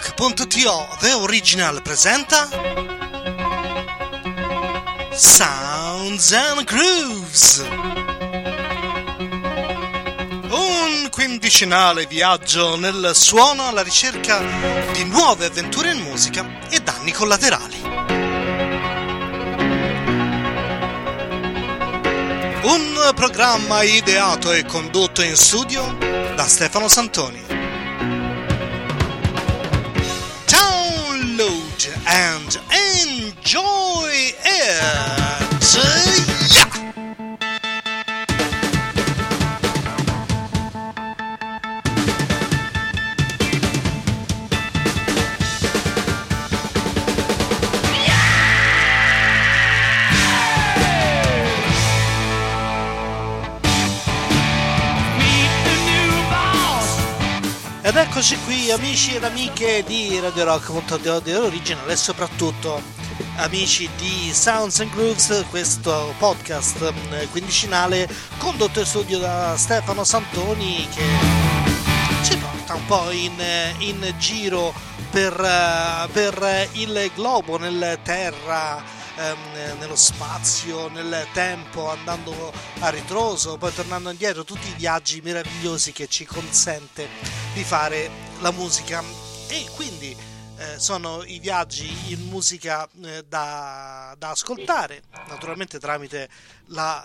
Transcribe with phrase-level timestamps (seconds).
[0.00, 2.48] RadioRock.to The Original presenta
[5.12, 7.62] Sounds and Grooves
[10.48, 14.40] Un quindicinale viaggio nel suono alla ricerca
[14.92, 17.80] di nuove avventure in musica e danni collaterali.
[22.62, 25.96] Un programma ideato e condotto in studio
[26.34, 27.49] da Stefano Santoni.
[58.72, 62.80] Amici ed amiche di Radio Rock di Original e soprattutto
[63.36, 70.86] amici di Sounds and Grooves, questo podcast eh, quindicinale condotto in studio da Stefano Santoni
[70.94, 71.04] che
[72.22, 73.32] ci porta un po' in,
[73.78, 74.72] in giro
[75.10, 78.80] per, eh, per il globo, nel terra
[79.16, 85.92] ehm, nello spazio, nel tempo, andando a ritroso, poi tornando indietro, tutti i viaggi meravigliosi
[85.92, 87.08] che ci consente
[87.52, 89.02] di fare la musica.
[89.48, 90.14] E quindi
[90.58, 96.28] eh, sono i viaggi in musica eh, da, da, ascoltare, naturalmente tramite
[96.66, 97.02] la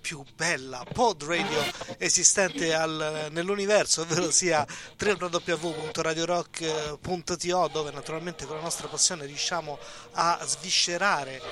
[0.00, 1.62] più bella pod radio
[1.98, 4.66] esistente al, nell'universo, ovvero sia
[4.98, 9.78] www.radiorock.to dove naturalmente con la nostra passione riusciamo
[10.12, 11.42] a sviscerare, eh,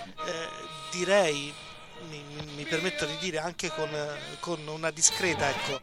[0.90, 1.52] direi,
[2.08, 2.24] mi,
[2.54, 3.90] mi, permetto di dire anche con,
[4.40, 5.80] con una discreta ecco,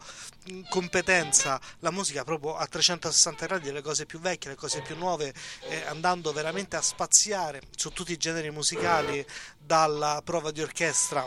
[0.70, 5.34] competenza la musica proprio a 360 gradi, le cose più vecchie, le cose più nuove,
[5.70, 9.26] eh, andando veramente a spaziare su tutti i generi musicali,
[9.58, 11.26] dalla prova di orchestra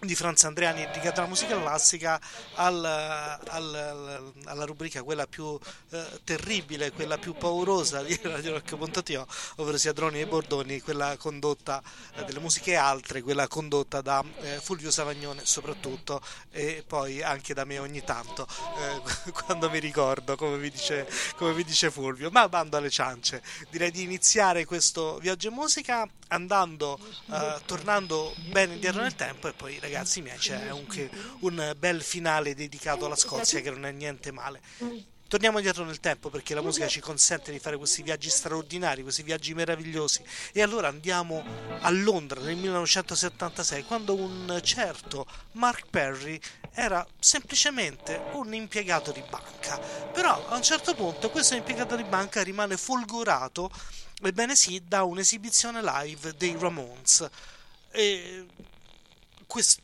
[0.00, 2.18] di Franz Andreani dedicata alla musica classica
[2.54, 5.58] al, al, alla rubrica quella più
[5.90, 11.82] eh, terribile, quella più paurosa di Radio Rock.to, ovvero sia Droni e Bordoni, quella condotta
[12.14, 17.64] eh, delle musiche altre, quella condotta da eh, Fulvio Savagnone soprattutto e poi anche da
[17.64, 18.46] me ogni tanto
[18.78, 21.06] eh, quando mi ricordo come vi, dice,
[21.36, 26.08] come vi dice Fulvio, ma bando alle ciance, direi di iniziare questo viaggio in musica
[26.28, 26.98] andando,
[27.30, 32.54] eh, tornando bene indietro nel tempo e poi ragazzi miei c'è anche un bel finale
[32.54, 34.60] dedicato alla Scozia che non è niente male.
[35.30, 39.22] Torniamo indietro nel tempo perché la musica ci consente di fare questi viaggi straordinari, questi
[39.22, 40.24] viaggi meravigliosi.
[40.52, 41.44] E allora andiamo
[41.80, 46.40] a Londra nel 1976, quando un certo Mark Perry
[46.72, 49.78] era semplicemente un impiegato di banca.
[49.78, 53.70] Però a un certo punto questo impiegato di banca rimane folgorato,
[54.20, 57.28] ebbene sì, da un'esibizione live dei Ramones.
[57.92, 58.46] E
[59.50, 59.80] questo,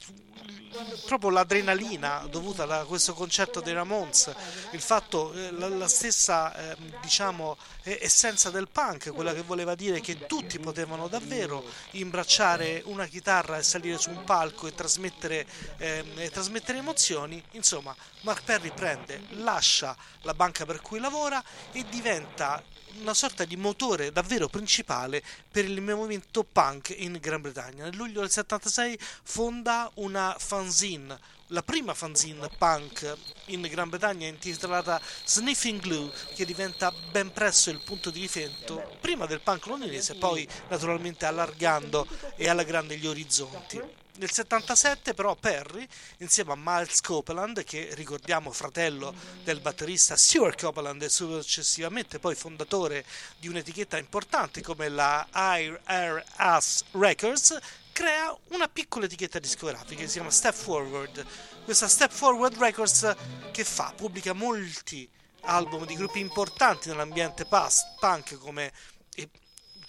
[1.07, 4.33] proprio l'adrenalina dovuta a questo concerto dei Ramones,
[4.71, 9.99] il fatto, eh, la, la stessa eh, diciamo, essenza del punk, quella che voleva dire
[9.99, 15.45] che tutti potevano davvero imbracciare una chitarra e salire su un palco e trasmettere,
[15.79, 21.85] eh, e trasmettere emozioni, insomma Mark Perry prende, lascia la banca per cui lavora e
[21.91, 22.63] diventa
[23.01, 27.85] una sorta di motore davvero principale per il movimento punk in Gran Bretagna.
[27.85, 31.19] Nel luglio del 76 fonda una fanzine,
[31.49, 37.81] la prima fanzine punk in Gran Bretagna intitolata Sniffing Glue, che diventa ben presto il
[37.85, 44.05] punto di riferimento prima del punk londinese, poi naturalmente allargando e alla grande gli orizzonti.
[44.19, 45.87] Nel 77 però Perry,
[46.19, 49.15] insieme a Miles Copeland, che ricordiamo fratello
[49.45, 53.05] del batterista Stuart Copeland e successivamente poi fondatore
[53.39, 57.59] di un'etichetta importante come la IRS Records,
[57.93, 61.27] crea una piccola etichetta discografica che si chiama Step Forward.
[61.65, 63.15] Questa Step Forward Records
[63.53, 65.07] che fa, pubblica molti
[65.43, 68.73] album di gruppi importanti nell'ambiente punk come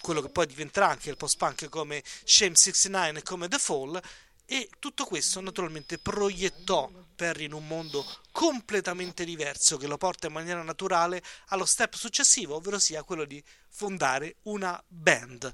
[0.08, 4.00] quello che poi diventerà anche il post-punk come Shame 69 e come The Fall
[4.46, 8.02] e tutto questo naturalmente proiettò Perry in un mondo
[8.32, 13.44] completamente diverso che lo porta in maniera naturale allo step successivo, ovvero sia quello di
[13.68, 15.52] fondare una band.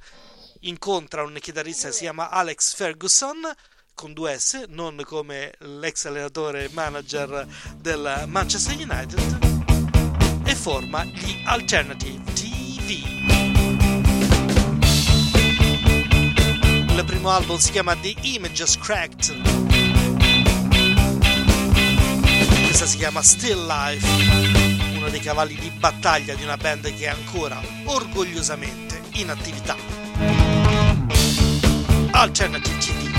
[0.60, 3.52] Incontra un chitarrista che si chiama Alex Ferguson
[3.92, 11.42] con due S, non come l'ex allenatore e manager del Manchester United, e forma gli
[11.44, 13.43] Alternative TV.
[16.96, 19.34] Il primo album si chiama The Images Cracked.
[22.66, 24.06] Questa si chiama Still Life,
[24.96, 29.74] uno dei cavalli di battaglia di una band che è ancora orgogliosamente in attività.
[32.12, 33.10] Alternative TV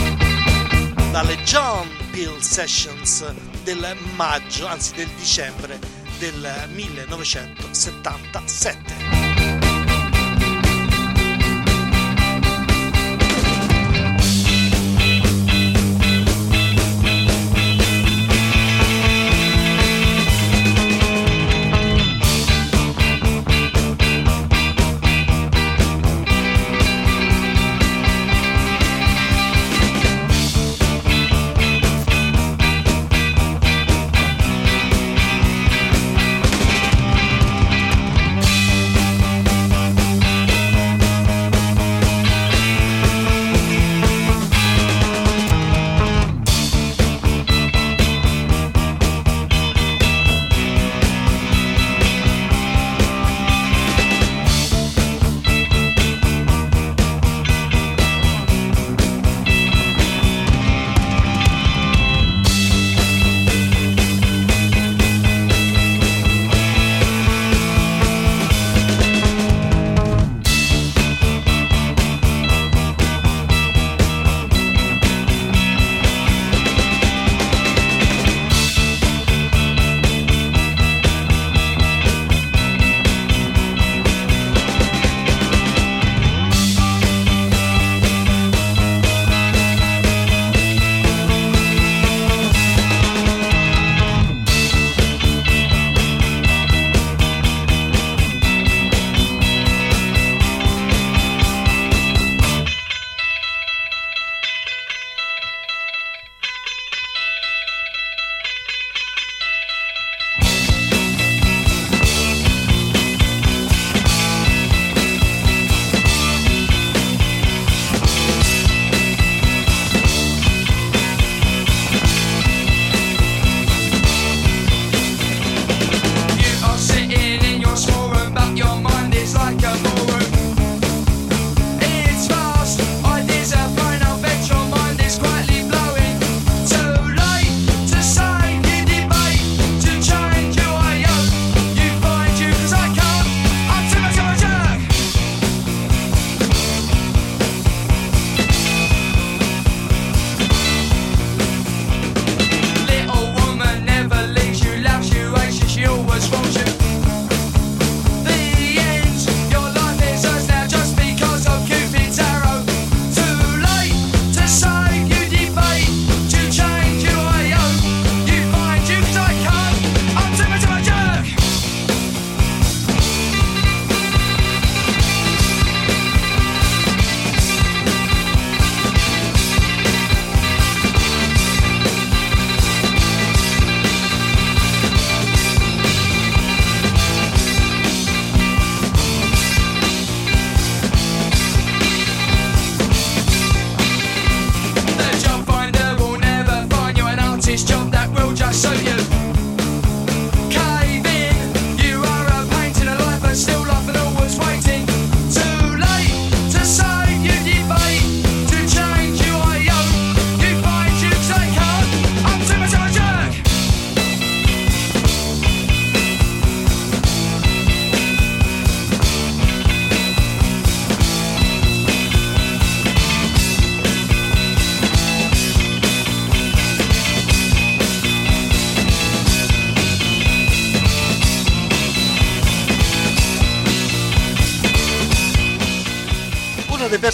[1.11, 3.29] dalle John Peel Sessions
[3.63, 5.77] del maggio, anzi del dicembre
[6.17, 9.14] del 1977.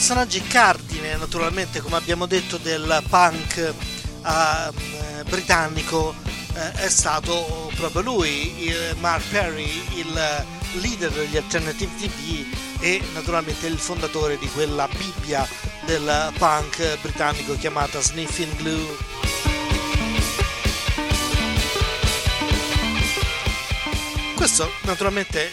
[0.02, 6.16] Personaggi cardine, naturalmente, come abbiamo detto, del punk eh, britannico
[6.56, 10.46] eh, è stato proprio lui, Mark Perry, il
[10.82, 12.46] leader degli Alternative TV
[12.80, 15.48] e naturalmente il fondatore di quella Bibbia
[15.86, 18.98] del punk britannico chiamata Sniffing Glue.
[24.36, 25.52] Questo naturalmente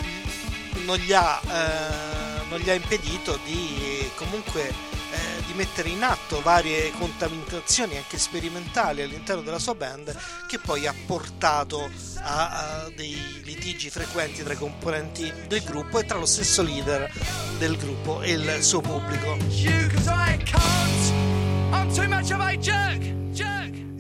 [0.87, 6.43] non gli ha, eh, non gli ha impedito di comunque eh, di mettere in atto
[6.43, 10.15] varie contaminazioni anche sperimentali all'interno della sua band
[10.49, 16.05] che poi ha portato a, a dei litigi frequenti tra i componenti del gruppo e
[16.05, 17.11] tra lo stesso leader
[17.59, 19.37] del gruppo e il suo pubblico.
[19.37, 19.89] E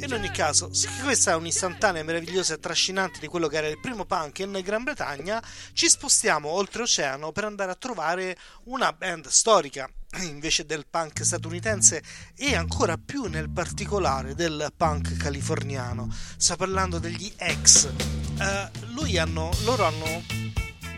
[0.08, 0.70] In ogni caso,
[1.02, 4.82] questa è un'istantanea meravigliosa e trascinante di quello che era il primo punk in Gran
[4.82, 5.42] Bretagna,
[5.74, 8.34] ci spostiamo oltreoceano per andare a trovare
[8.64, 9.86] una band storica
[10.24, 12.02] invece del punk statunitense
[12.34, 16.08] e ancora più nel particolare del punk californiano.
[16.38, 17.30] Sto parlando degli
[17.62, 17.92] X.
[18.38, 20.47] Uh, hanno, loro hanno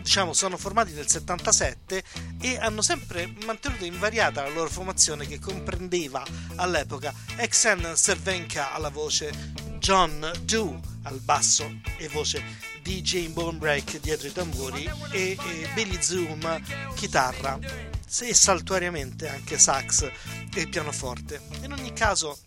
[0.01, 2.03] diciamo, sono formati nel 77
[2.41, 6.23] e hanno sempre mantenuto invariata la loro formazione che comprendeva
[6.55, 9.31] all'epoca Exen Cervenka alla voce,
[9.79, 12.43] John Doe al basso e voce
[12.83, 16.61] DJ Bonebreak dietro i tamburi e, e Billy Zoom
[16.95, 20.11] chitarra e saltuariamente anche sax
[20.53, 21.41] e pianoforte.
[21.61, 22.37] In ogni caso,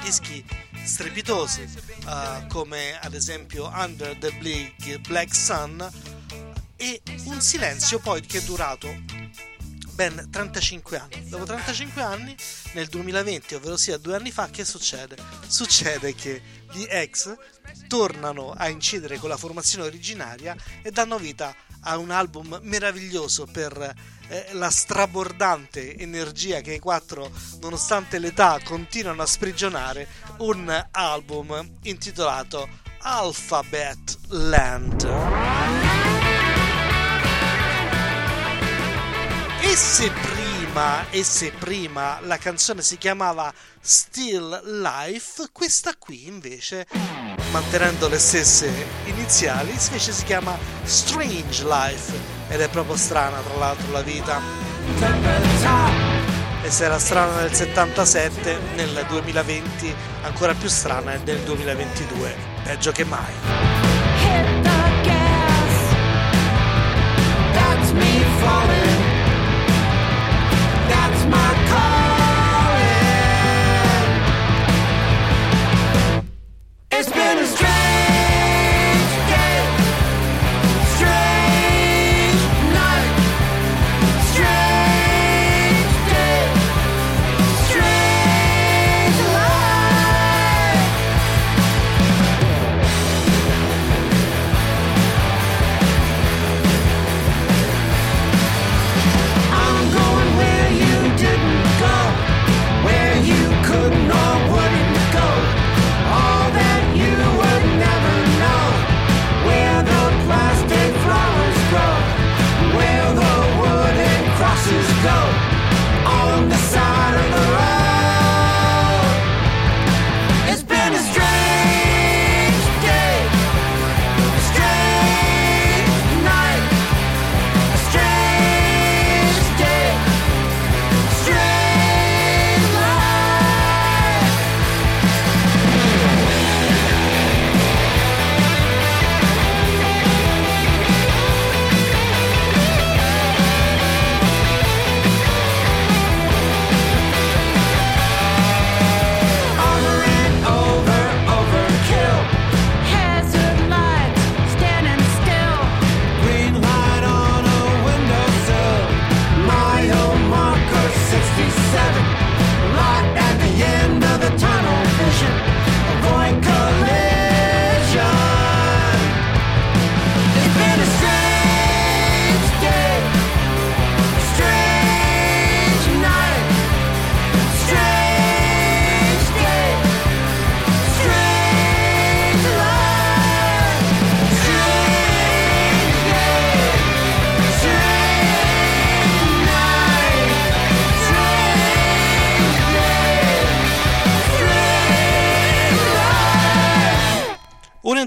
[0.00, 0.44] dischi
[0.84, 1.62] strepitosi
[2.04, 5.90] uh, come ad esempio Under the Big Black Sun
[6.76, 9.22] e un silenzio poi che è durato
[9.94, 11.28] ben 35 anni.
[11.28, 12.36] Dopo 35 anni,
[12.72, 15.16] nel 2020, ovvero sia due anni fa, che succede?
[15.46, 16.42] Succede che
[16.72, 17.34] gli ex
[17.86, 21.54] tornano a incidere con la formazione originaria e danno vita a
[21.92, 23.94] un album meraviglioso per
[24.28, 32.68] eh, la strabordante energia che i quattro, nonostante l'età, continuano a sprigionare, un album intitolato
[33.00, 35.02] Alphabet Land.
[39.60, 40.33] E se
[40.74, 46.86] prima, e se prima la canzone si chiamava Still Life, questa qui invece,
[47.52, 48.68] mantenendo le stesse
[49.04, 52.12] iniziali, invece si chiama Strange Life
[52.48, 54.40] ed è proprio strana tra l'altro la vita.
[56.62, 62.90] E se era strana nel 77, nel 2020 ancora più strana è nel 2022, peggio
[62.90, 63.32] che mai.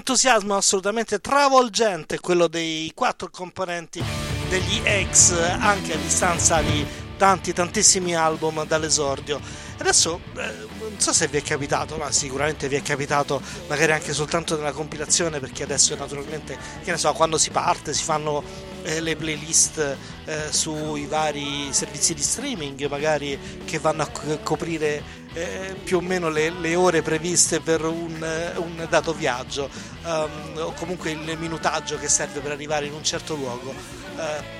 [0.08, 4.02] Entusiasmo assolutamente travolgente quello dei quattro componenti
[4.48, 6.82] degli ex anche a distanza di
[7.18, 9.38] tanti tantissimi album dall'esordio.
[9.76, 14.14] Adesso eh, non so se vi è capitato ma sicuramente vi è capitato magari anche
[14.14, 18.42] soltanto nella compilazione perché adesso naturalmente che ne so quando si parte si fanno
[18.84, 25.02] eh, le playlist eh, sui vari servizi di streaming magari che vanno a co- coprire
[25.38, 29.70] eh, più o meno le, le, ore previste per un, eh, un dato viaggio
[30.04, 33.70] um, o comunque il minutaggio che serve per arrivare in un certo luogo.
[33.70, 34.56] Uh,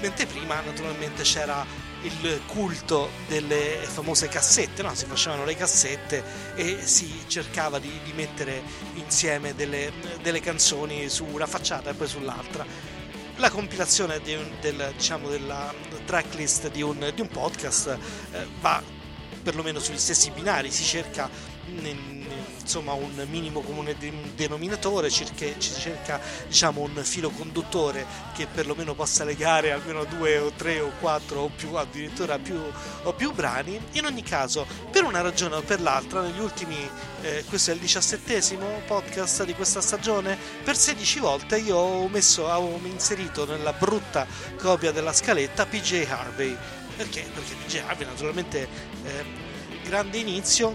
[0.00, 1.64] mentre prima naturalmente c'era
[2.02, 4.94] il culto delle famose cassette, no?
[4.94, 6.22] si facevano le cassette
[6.54, 8.62] e si cercava di, di mettere
[8.94, 9.92] insieme delle,
[10.22, 12.64] delle, canzoni su una facciata e poi sull'altra.
[13.36, 15.72] La compilazione di un, del, diciamo, della
[16.04, 17.98] tracklist di un, di un podcast
[18.32, 18.97] eh, va
[19.42, 21.28] perlomeno sugli stessi binari, si cerca
[22.68, 23.96] insomma un minimo comune
[24.34, 28.04] denominatore, cerca, ci cerca diciamo, un filo conduttore
[28.34, 32.60] che perlomeno possa legare almeno due o tre o quattro o più addirittura più,
[33.04, 33.80] o più brani.
[33.92, 36.76] In ogni caso, per una ragione o per l'altra, negli ultimi,
[37.22, 42.44] eh, questo è il diciassettesimo podcast di questa stagione, per 16 volte io ho, messo,
[42.44, 44.26] ho inserito nella brutta
[44.58, 46.56] copia della scaletta PJ Harvey.
[46.98, 47.24] Perché?
[47.32, 48.68] Perché PJ Harvey naturalmente
[49.04, 49.24] eh,
[49.84, 50.74] grande inizio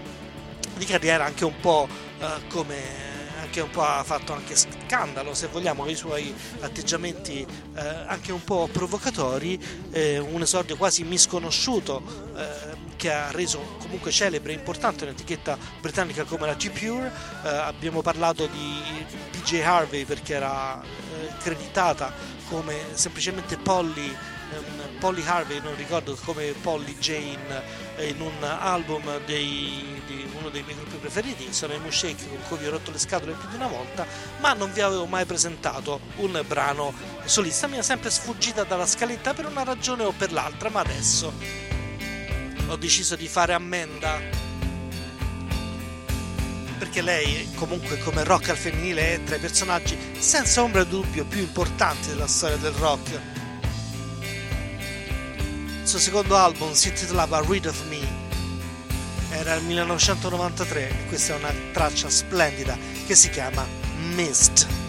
[0.74, 1.86] di carriera anche un po'
[2.18, 3.12] eh, come
[3.42, 8.42] anche un po' ha fatto anche scandalo se vogliamo i suoi atteggiamenti eh, anche un
[8.42, 12.02] po' provocatori eh, un esordio quasi misconosciuto
[12.36, 17.12] eh, che ha reso comunque celebre e importante un'etichetta britannica come la G-Pure
[17.44, 18.82] eh, abbiamo parlato di
[19.30, 22.12] PJ Harvey perché era eh, creditata
[22.48, 24.16] come semplicemente Polly
[24.98, 27.62] Polly Harvey, non ricordo come Polly Jane
[27.98, 32.58] in un album dei, di uno dei miei gruppi preferiti, sono i Mushake con cui
[32.58, 34.06] vi ho rotto le scatole più di una volta,
[34.40, 39.34] ma non vi avevo mai presentato un brano solista, mi è sempre sfuggita dalla scaletta
[39.34, 41.32] per una ragione o per l'altra, ma adesso
[42.66, 44.42] ho deciso di fare ammenda.
[46.78, 51.24] Perché lei comunque come rock al femminile è tra i personaggi senza ombra di dubbio
[51.24, 53.33] più importanti della storia del rock
[55.84, 58.00] il suo secondo album si intitolava Read of Me.
[59.28, 62.74] Era il 1993 e questa è una traccia splendida
[63.06, 63.66] che si chiama
[64.14, 64.83] Mist.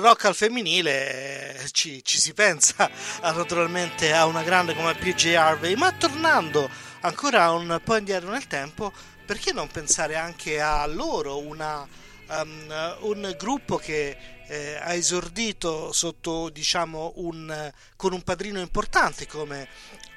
[0.00, 2.90] Rock al femminile eh, ci, ci, si pensa
[3.22, 6.68] naturalmente a una grande come PJ Harvey, ma tornando
[7.00, 8.92] ancora un po' indietro nel tempo,
[9.24, 11.86] perché non pensare anche a loro, una,
[12.28, 19.68] um, un gruppo che eh, ha esordito sotto, diciamo, un, con un padrino importante come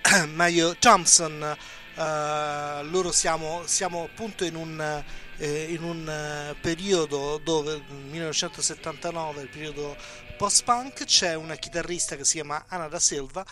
[0.34, 1.58] Mayo Thompson.
[1.96, 5.04] Uh, loro siamo, siamo appunto in un
[5.40, 9.98] eh, in un eh, periodo dove, 1979, il periodo
[10.38, 13.46] post-punk, c'è una chitarrista che si chiama Anna da Silva,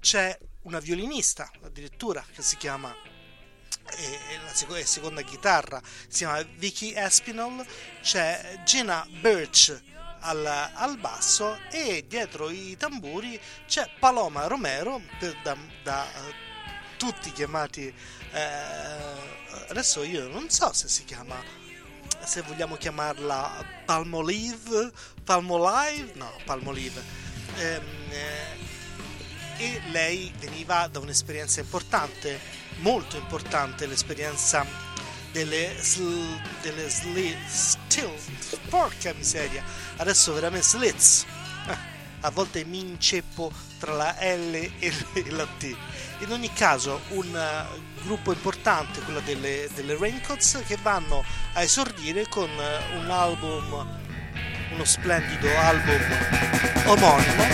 [0.00, 2.94] c'è una violinista addirittura che si chiama
[3.96, 7.66] e la sec- seconda chitarra si chiama Vicky Espinol,
[8.00, 9.76] c'è Gina Birch
[10.20, 16.06] al, al, basso e dietro i tamburi c'è Paloma Romero per, da, da
[16.96, 17.92] tutti chiamati
[18.32, 19.40] eh,
[19.72, 21.34] adesso io non so se si chiama
[22.24, 24.92] se vogliamo chiamarla Palmolive
[25.24, 27.02] Palmolive no Palmolive
[27.56, 28.70] ehm, eh,
[29.56, 32.38] e lei veniva da un'esperienza importante
[32.80, 34.66] molto importante l'esperienza
[35.32, 38.12] delle, sl, delle sli, still
[38.68, 39.64] porca miseria.
[39.96, 41.24] Adesso veramente slits.
[41.68, 41.76] Eh,
[42.20, 44.92] a volte mi inceppo tra la L e
[45.30, 45.74] la T.
[46.18, 47.34] In ogni caso un
[48.02, 53.98] gruppo importante, quello delle, delle Raincoats, che vanno a esordire con uh, un album,
[54.72, 56.00] uno splendido album
[56.86, 57.44] omonimo,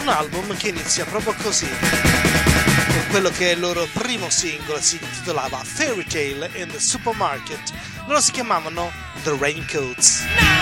[0.00, 4.98] un album che inizia proprio così, con quello che è il loro primo singolo, si
[5.00, 7.72] intitolava Fairy Tale in the Supermarket,
[8.06, 8.90] loro si chiamavano
[9.22, 10.59] The Raincoats.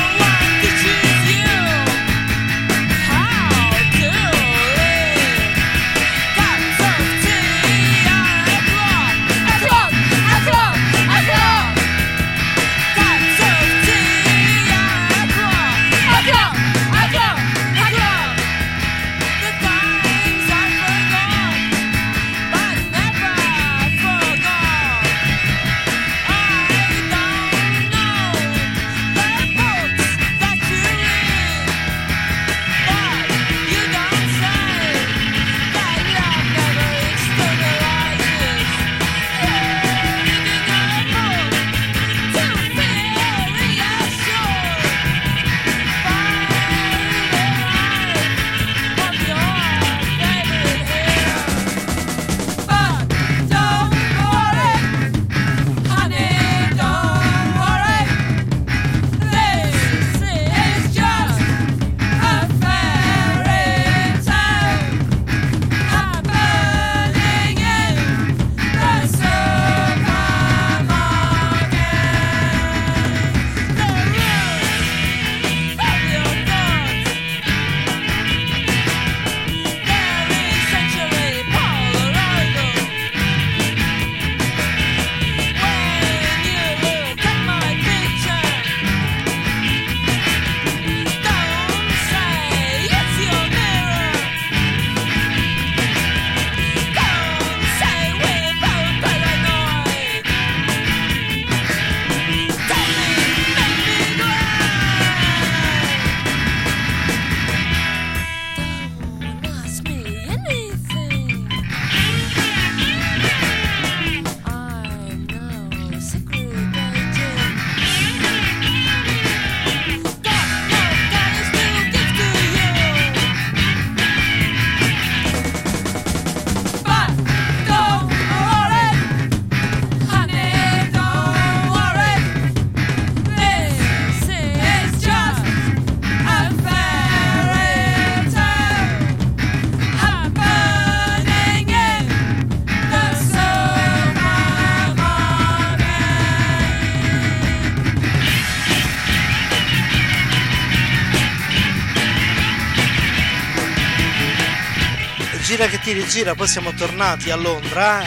[155.49, 158.03] Gira che ti rigira, poi siamo tornati a Londra.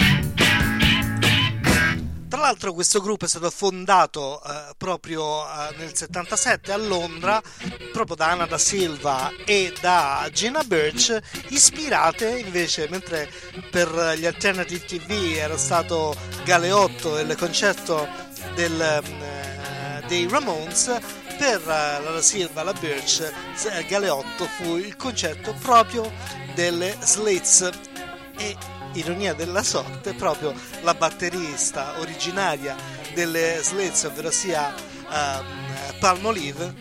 [2.30, 7.42] Tra l'altro questo gruppo è stato fondato eh, proprio eh, nel 77 a Londra,
[7.92, 13.28] proprio da Anna da Silva e da Gina Birch, ispirate invece, mentre
[13.72, 18.08] per gli Alternative TV era stato Galeotto il concerto
[18.54, 20.96] del, eh, dei Ramones,
[21.42, 23.34] per la Da Silva e la Birch
[23.88, 26.04] Galeotto fu il concerto proprio
[26.54, 27.70] delle Slits.
[28.38, 28.56] E
[28.94, 32.76] ironia della sorte proprio la batterista originaria
[33.14, 34.74] delle Slits ovvero sia
[35.10, 35.46] um,
[36.00, 36.74] Palmolive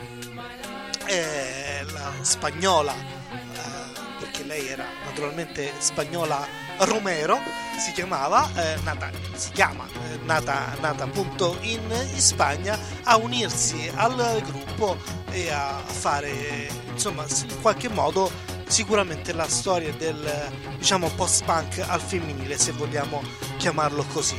[1.11, 6.46] eh, la spagnola, eh, perché lei era naturalmente spagnola
[6.78, 7.38] Romero,
[7.78, 13.90] si chiamava, eh, nata, si chiama, eh, nata, nata appunto in, in, Spagna, a unirsi
[13.94, 14.96] al gruppo
[15.30, 18.30] e a fare, insomma, in qualche modo
[18.70, 23.22] sicuramente la storia del diciamo post-punk al femminile, se vogliamo
[23.56, 24.38] chiamarlo così.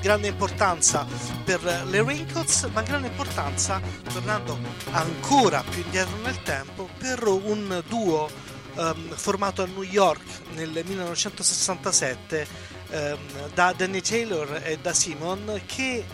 [0.00, 1.06] Grande importanza
[1.44, 3.80] per le Raincoats, ma grande importanza,
[4.12, 4.58] tornando
[4.90, 8.28] ancora più indietro nel tempo, per un duo
[8.74, 10.22] um, formato a New York
[10.54, 12.46] nel 1967
[12.90, 13.18] um,
[13.54, 16.04] da Danny Taylor e da Simon che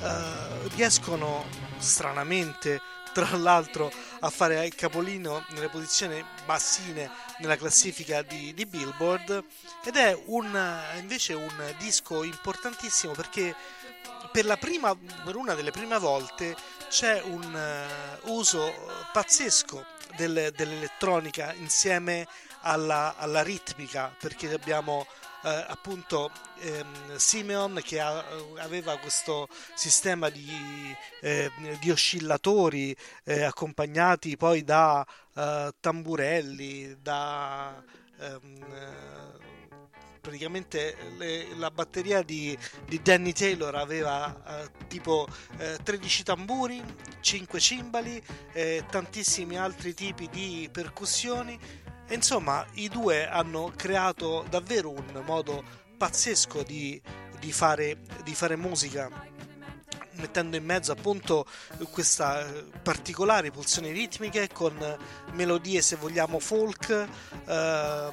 [0.00, 1.44] uh, riescono
[1.78, 2.80] stranamente
[3.18, 9.44] tra l'altro a fare il capolino nelle posizioni bassine nella classifica di, di Billboard.
[9.84, 13.56] Ed è un, invece un disco importantissimo perché
[14.30, 16.54] per, la prima, per una delle prime volte
[16.88, 17.52] c'è un
[18.22, 18.72] uh, uso
[19.12, 22.28] pazzesco del, dell'elettronica insieme
[22.60, 25.06] alla, alla, ritmica perché abbiamo
[25.42, 28.24] eh, appunto ehm, Simeon che ha,
[28.58, 37.82] aveva questo sistema di, eh, di oscillatori eh, accompagnati poi da eh, tamburelli, da
[38.20, 39.36] ehm,
[40.28, 46.82] praticamente le, la batteria di, di, Danny Taylor aveva eh, tipo eh, 13 tamburi,
[47.20, 51.58] 5 cimbali, e tantissimi altri tipi di percussioni.
[52.10, 57.00] Insomma, i due hanno creato davvero un modo pazzesco di,
[57.38, 59.10] di, fare, di fare musica
[60.18, 61.46] mettendo in mezzo appunto
[61.90, 62.46] questa
[62.82, 64.96] particolare pulsioni ritmiche con
[65.32, 66.90] melodie se vogliamo folk
[67.46, 68.12] eh,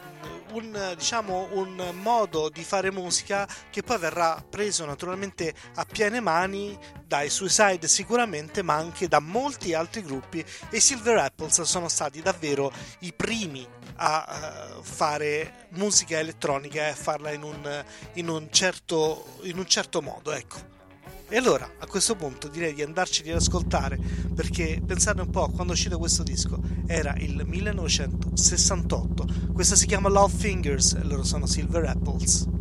[0.52, 6.78] un, diciamo, un modo di fare musica che poi verrà preso naturalmente a piene mani
[7.06, 10.40] dai Suicide sicuramente ma anche da molti altri gruppi
[10.70, 16.90] e i Silver Apples sono stati davvero i primi a uh, fare musica elettronica e
[16.90, 20.75] a farla in un, in un, certo, in un certo modo ecco
[21.28, 24.00] e allora a questo punto direi di andarci ad ascoltare
[24.34, 29.26] perché pensate un po' quando è uscito questo disco era il 1968.
[29.54, 32.55] Questa si chiama Love Fingers e loro sono Silver Apples.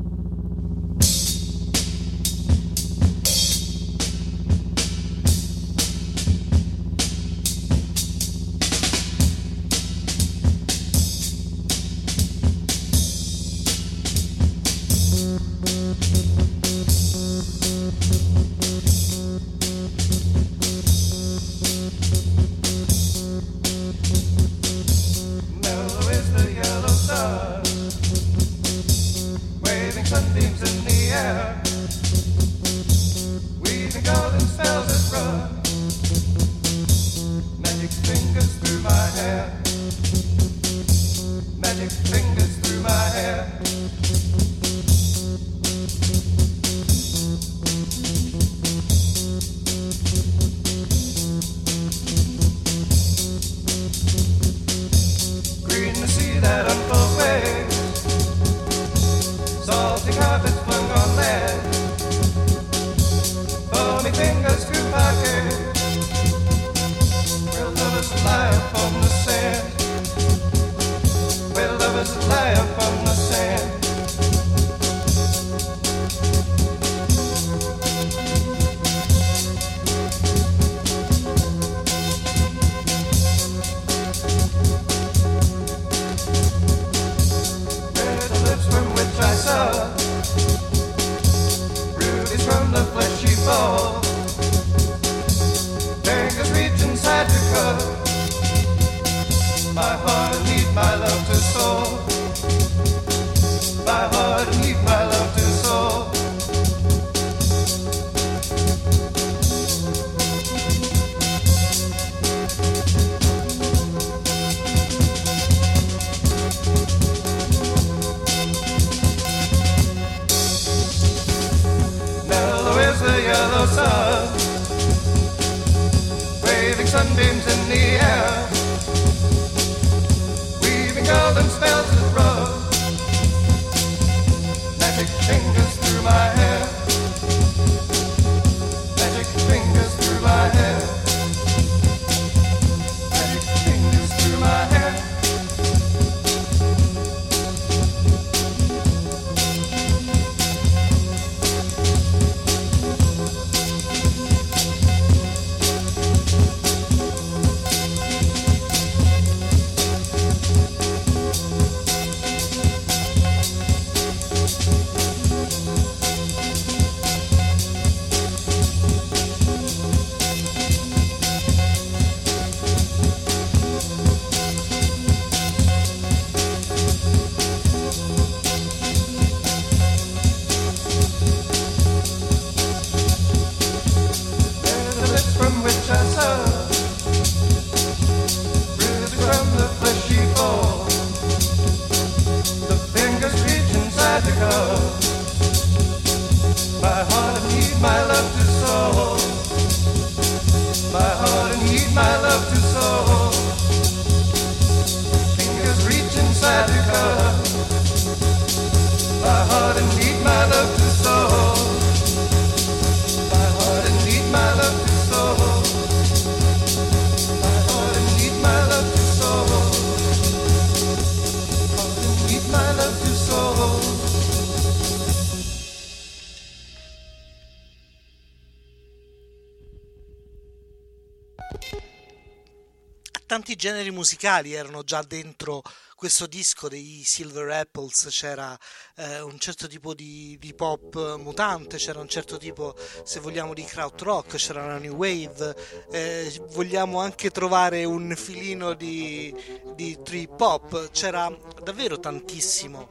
[233.64, 235.62] Generi musicali erano già dentro
[235.96, 238.55] questo disco dei Silver Apples c'era
[238.96, 243.64] eh, un certo tipo di, di, pop mutante, c'era un certo tipo, se vogliamo, di
[243.64, 245.57] crowd rock, c'era la new wave,
[245.90, 249.35] eh, vogliamo anche trovare un filino di,
[249.74, 252.87] di trip hop, c'era davvero tantissimo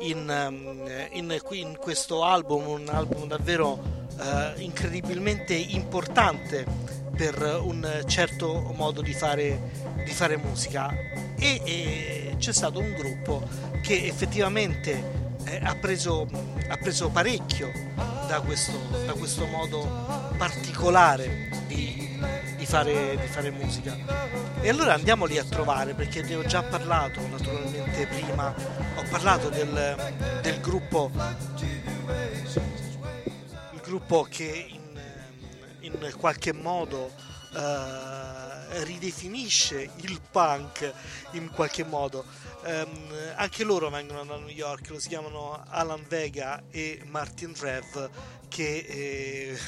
[0.00, 3.78] in, ehm, in, in questo album, un album davvero
[4.20, 6.64] eh, incredibilmente importante
[7.14, 9.60] per un certo modo di fare,
[10.04, 10.90] di fare musica.
[11.38, 13.46] E, e, c'è stato un gruppo
[13.82, 16.28] che effettivamente eh, ha, preso,
[16.68, 17.70] ha, preso, parecchio
[18.26, 22.11] da questo, da questo modo particolare di,
[22.56, 23.96] di, fare, di, fare, musica
[24.60, 28.54] e allora andiamoli a trovare perché ne ho già parlato naturalmente prima
[28.96, 31.10] ho parlato del, del gruppo
[33.72, 34.82] il gruppo che in
[35.82, 37.12] in qualche modo
[37.52, 40.92] uh, ridefinisce il punk
[41.32, 42.24] in qualche modo.
[42.64, 48.08] Um, anche loro vengono da New York, lo si chiamano Alan Vega e Martin Rev
[48.48, 49.58] che eh,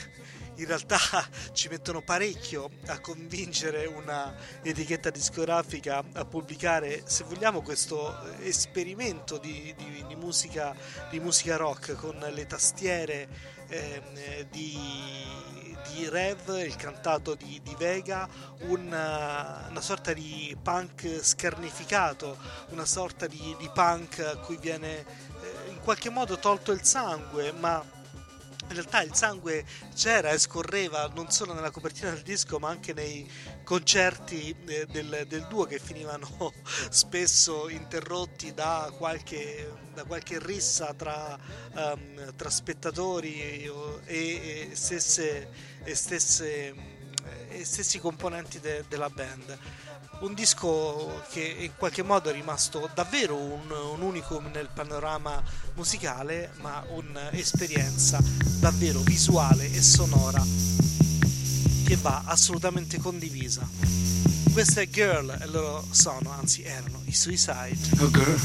[0.56, 0.98] in realtà
[1.52, 9.74] ci mettono parecchio a convincere una etichetta discografica a pubblicare, se vogliamo, questo esperimento di,
[9.76, 10.74] di, di, musica,
[11.10, 13.28] di musica rock con le tastiere
[13.68, 15.52] eh, di
[15.92, 18.26] di Rev, il cantato di, di Vega,
[18.60, 22.36] una, una, sorta di punk scarnificato,
[22.70, 27.52] una sorta di, di punk a cui viene eh, in qualche modo tolto il sangue,
[27.52, 27.84] ma
[28.68, 32.92] in realtà il sangue c'era e scorreva non solo nella copertina del disco ma anche
[32.92, 33.28] nei
[33.62, 36.52] concerti eh, del, del, duo che finivano
[36.90, 41.38] spesso interrotti da qualche, da qualche rissa tra,
[41.74, 43.72] um, tra spettatori e,
[44.04, 45.48] e, stesse,
[45.82, 46.74] e, stesse,
[47.48, 49.58] e stessi componenti de, della band
[50.20, 55.42] un disco che in qualche modo è rimasto davvero un, un unicum nel panorama
[55.74, 58.18] musicale, ma un'esperienza
[58.58, 60.42] davvero visuale e sonora
[61.84, 63.68] che va assolutamente condivisa.
[64.52, 67.76] Questa è Girl e loro sono, anzi erano, i Suicide.
[67.98, 68.40] Oh girl.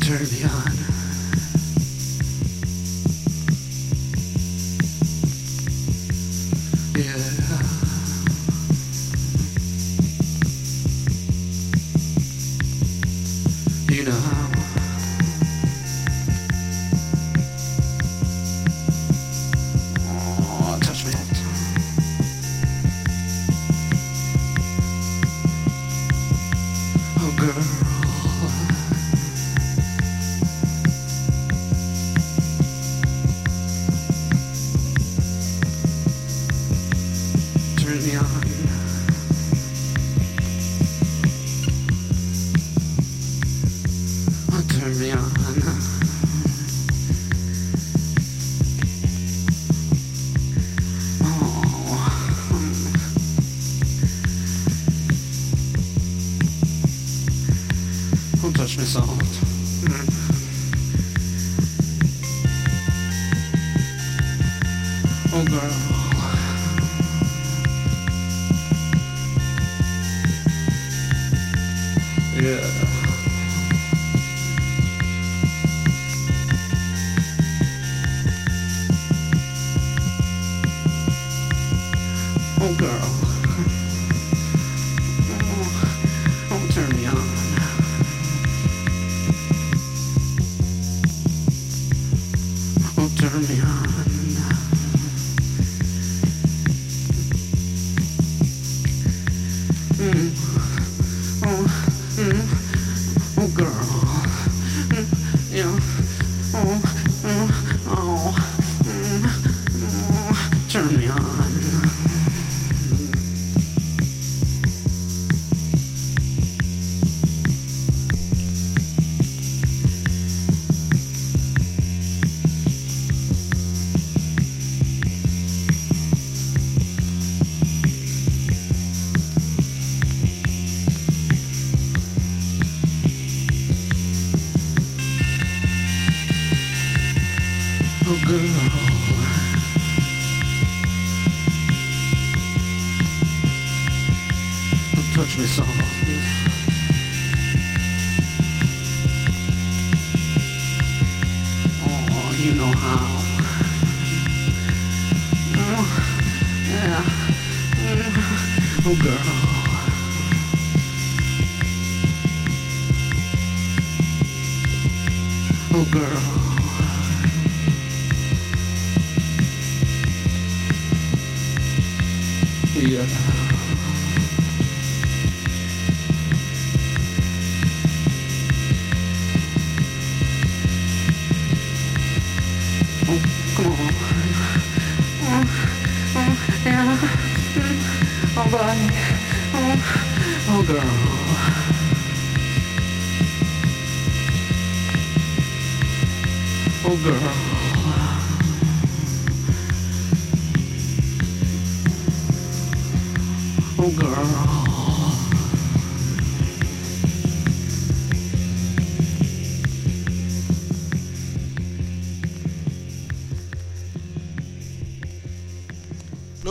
[0.00, 0.97] Turn me on.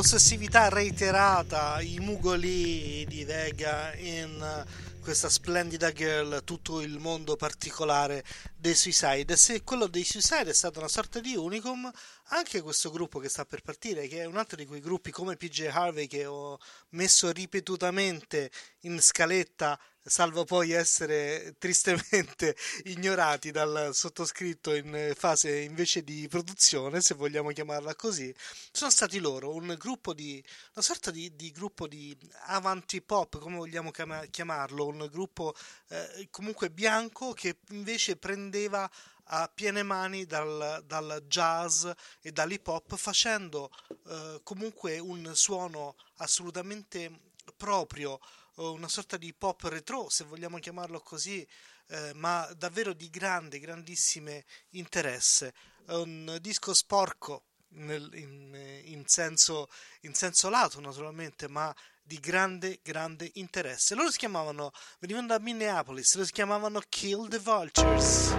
[0.10, 4.66] L'ossessività reiterata, i mugoli di Vega in
[5.02, 8.24] questa splendida girl, tutto il mondo particolare
[8.56, 9.36] dei Suicide.
[9.36, 11.92] Se quello dei Suicide è stato una sorta di unicum,
[12.28, 15.36] anche questo gruppo che sta per partire, che è un altro di quei gruppi come
[15.36, 16.58] PJ Harvey che ho
[16.92, 18.50] messo ripetutamente
[18.84, 19.78] in scaletta
[20.08, 22.56] salvo poi essere tristemente
[22.86, 28.34] ignorati dal sottoscritto in fase invece di produzione, se vogliamo chiamarla così,
[28.72, 30.44] sono stati loro un gruppo di
[30.74, 33.92] una sorta di, di gruppo di avanti pop, come vogliamo
[34.30, 35.54] chiamarlo, un gruppo
[35.90, 38.90] eh, comunque bianco che invece prendeva
[39.30, 41.86] a piene mani dal, dal jazz
[42.22, 43.70] e dall'hip hop facendo
[44.08, 47.12] eh, comunque un suono assolutamente
[47.58, 48.20] proprio
[48.58, 51.46] una sorta di pop retro, se vogliamo chiamarlo così,
[51.90, 55.54] eh, ma davvero di grande, grandissime interesse.
[55.88, 59.70] Un disco sporco nel, in, in, senso,
[60.02, 63.96] in senso lato, naturalmente, ma di grande, grande interesse.
[63.96, 68.34] Loro si chiamavano, venivano da Minneapolis, lo si chiamavano Kill the Vultures.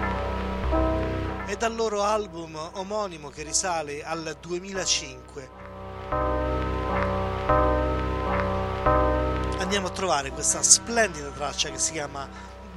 [1.47, 6.49] È dal loro album omonimo che risale al 2005
[9.69, 12.27] andiamo a trovare questa splendida traccia che si chiama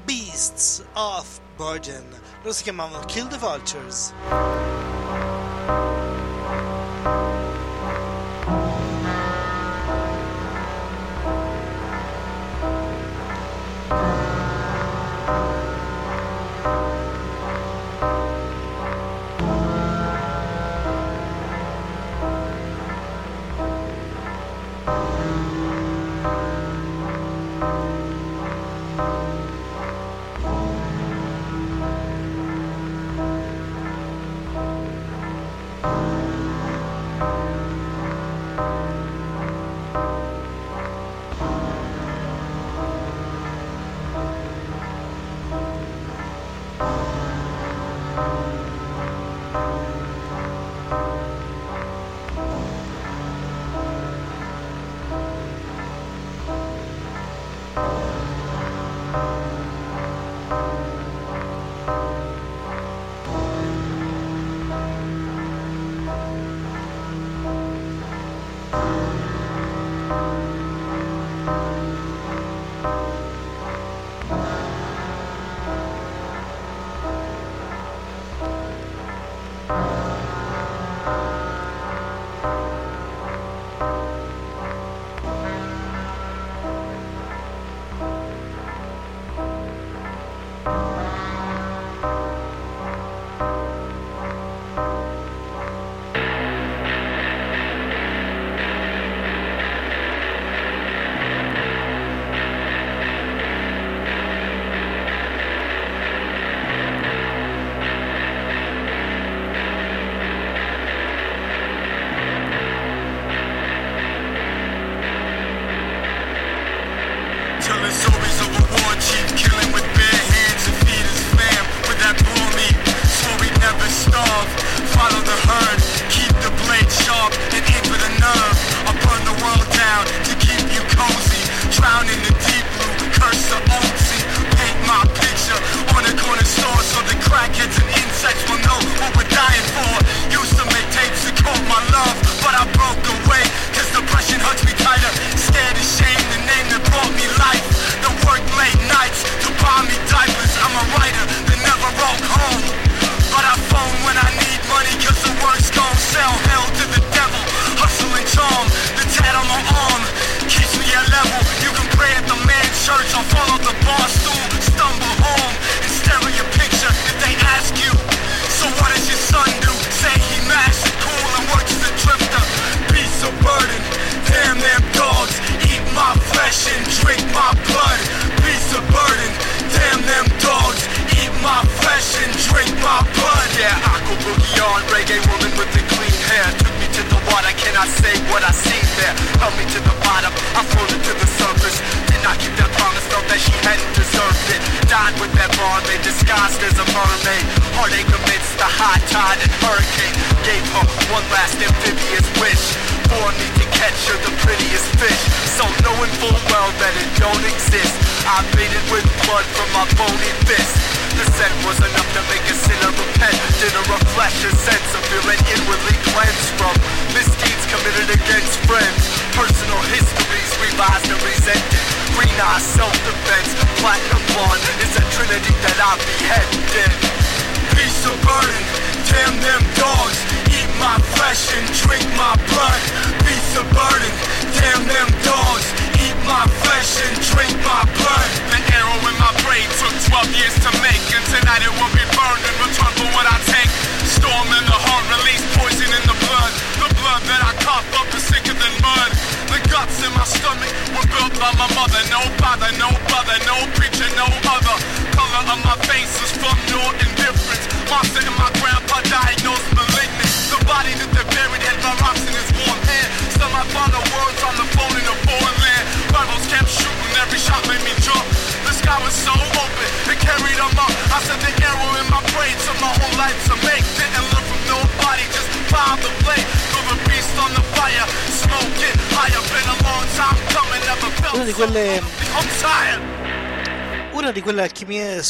[0.04, 2.04] Beasts of Burden.
[2.42, 4.14] Loro si chiamavano Kill the Vultures.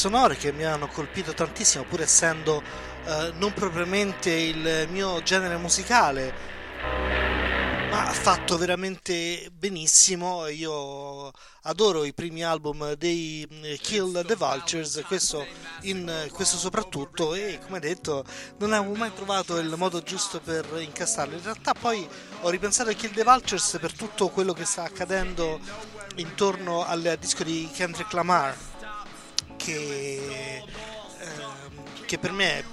[0.02, 2.64] Sonore che mi hanno colpito tantissimo, pur essendo
[3.06, 6.34] eh, non propriamente il mio genere musicale,
[7.92, 10.48] ma fatto veramente benissimo.
[10.48, 11.32] Io
[11.62, 15.46] adoro i primi album dei eh, Kill the Vultures, questo,
[15.82, 18.26] in, questo soprattutto, e come detto,
[18.58, 21.36] non avevo mai trovato il modo giusto per incastarlo.
[21.36, 22.08] In realtà, poi
[22.42, 25.60] ho ripensato a Kill the Vultures per tutto quello che sta accadendo
[26.16, 28.71] intorno al disco di Kendrick Lamar
[29.64, 30.64] che,
[31.20, 32.64] ehm, che per me è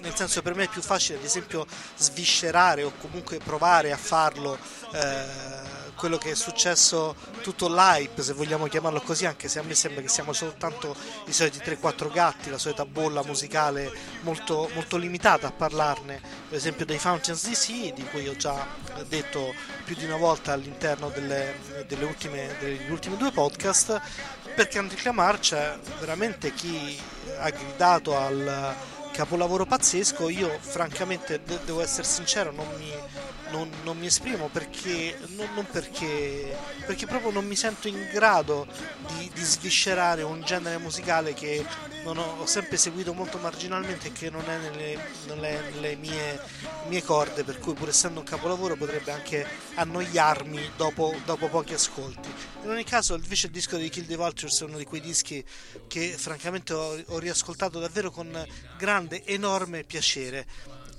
[0.00, 4.58] nel senso per me è più facile ad esempio sviscerare o comunque provare a farlo
[4.92, 5.59] eh,
[6.00, 10.00] quello che è successo tutto l'hype se vogliamo chiamarlo così anche se a me sembra
[10.00, 10.96] che siamo soltanto
[11.26, 13.92] i soliti 3-4 gatti la solita bolla musicale
[14.22, 16.18] molto, molto limitata a parlarne.
[16.48, 18.66] Per esempio dei Fountains DC di cui ho già
[19.08, 19.52] detto
[19.84, 24.00] più di una volta all'interno delle, delle ultime, degli ultimi due podcast
[24.54, 26.98] perché Kendrick Lamar c'è veramente chi
[27.38, 28.74] ha gridato al
[29.12, 32.92] capolavoro pazzesco io francamente de- devo essere sincero non mi,
[33.50, 36.56] non, non mi esprimo perché non, non perché
[36.86, 38.66] perché proprio non mi sento in grado
[39.18, 41.64] di, di sviscerare un genere musicale che
[42.02, 46.40] non ho, ho sempre seguito molto marginalmente che non è nelle, nelle- nelle mie,
[46.88, 52.50] mie corde per cui pur essendo un capolavoro potrebbe anche annoiarmi dopo, dopo pochi ascolti
[52.62, 55.42] in ogni caso invece il disco di Kill the Vultures è uno di quei dischi
[55.88, 58.46] che francamente ho, ho riascoltato davvero con
[58.76, 60.46] grande, enorme piacere.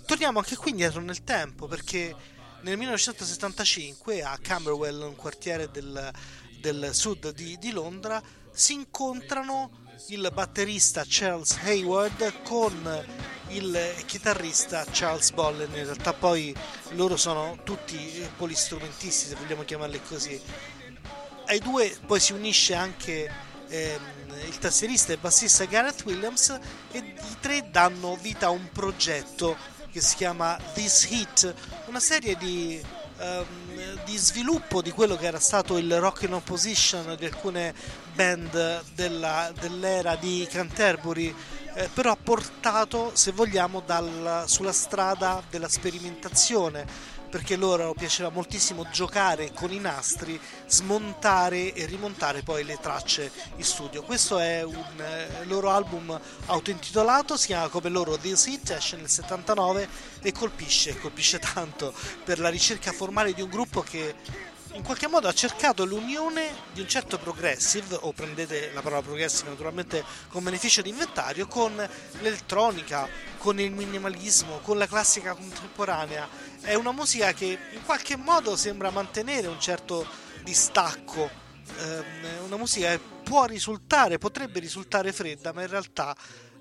[0.06, 2.16] Torniamo anche qui indietro nel tempo perché
[2.62, 6.12] nel 1975 a Camberwell, un quartiere del,
[6.60, 8.22] del sud di, di Londra,
[8.52, 13.06] si incontrano il batterista Charles Hayward con
[13.50, 15.70] il chitarrista Charles Bollen.
[15.70, 16.54] In realtà poi
[16.92, 17.98] loro sono tutti
[18.38, 20.42] polistrumentisti, se vogliamo chiamarli così
[21.52, 23.30] ai due poi si unisce anche
[23.68, 24.02] ehm,
[24.48, 26.58] il tastierista e bassista Gareth Williams
[26.92, 29.58] e i tre danno vita a un progetto
[29.92, 31.54] che si chiama This Hit,
[31.88, 32.82] una serie di,
[33.22, 37.74] ehm, di sviluppo di quello che era stato il rock in opposition di alcune
[38.14, 41.34] band della- dell'era di Canterbury
[41.74, 49.54] eh, però portato se vogliamo dal- sulla strada della sperimentazione perché loro piaceva moltissimo giocare
[49.54, 54.04] con i nastri, smontare e rimontare poi le tracce in studio.
[54.04, 59.10] Questo è un eh, loro album autointitolato, si chiama come loro This Hit, esce nel
[59.10, 59.88] 79
[60.22, 61.94] e colpisce, colpisce tanto
[62.26, 64.14] per la ricerca formale di un gruppo che
[64.74, 69.50] in qualche modo ha cercato l'unione di un certo progressive, o prendete la parola progressive
[69.50, 71.76] naturalmente con beneficio di inventario, con
[72.22, 73.08] l'elettronica,
[73.38, 76.28] con il minimalismo, con la classica contemporanea.
[76.62, 80.06] È una musica che in qualche modo sembra mantenere un certo
[80.44, 81.30] distacco
[81.78, 86.16] ehm, una musica che può risultare, potrebbe risultare fredda, ma in realtà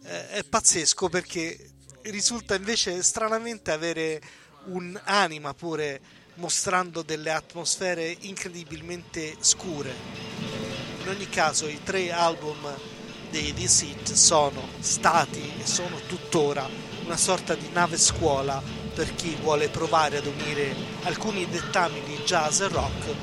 [0.04, 4.20] eh, è pazzesco perché risulta invece stranamente avere
[4.66, 6.00] un'anima pure
[6.40, 9.94] mostrando delle atmosfere incredibilmente scure.
[11.02, 12.56] In ogni caso i tre album
[13.30, 16.66] dei This Hit sono stati e sono tuttora
[17.04, 18.60] una sorta di nave scuola
[18.94, 23.14] per chi vuole provare ad unire alcuni dettami di jazz e rock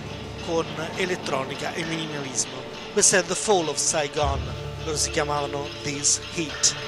[0.45, 0.65] con
[0.95, 2.61] elettronica e minimalismo.
[2.93, 4.39] Questo è The Fall of Saigon,
[4.85, 6.86] loro si chiamavano This Hit.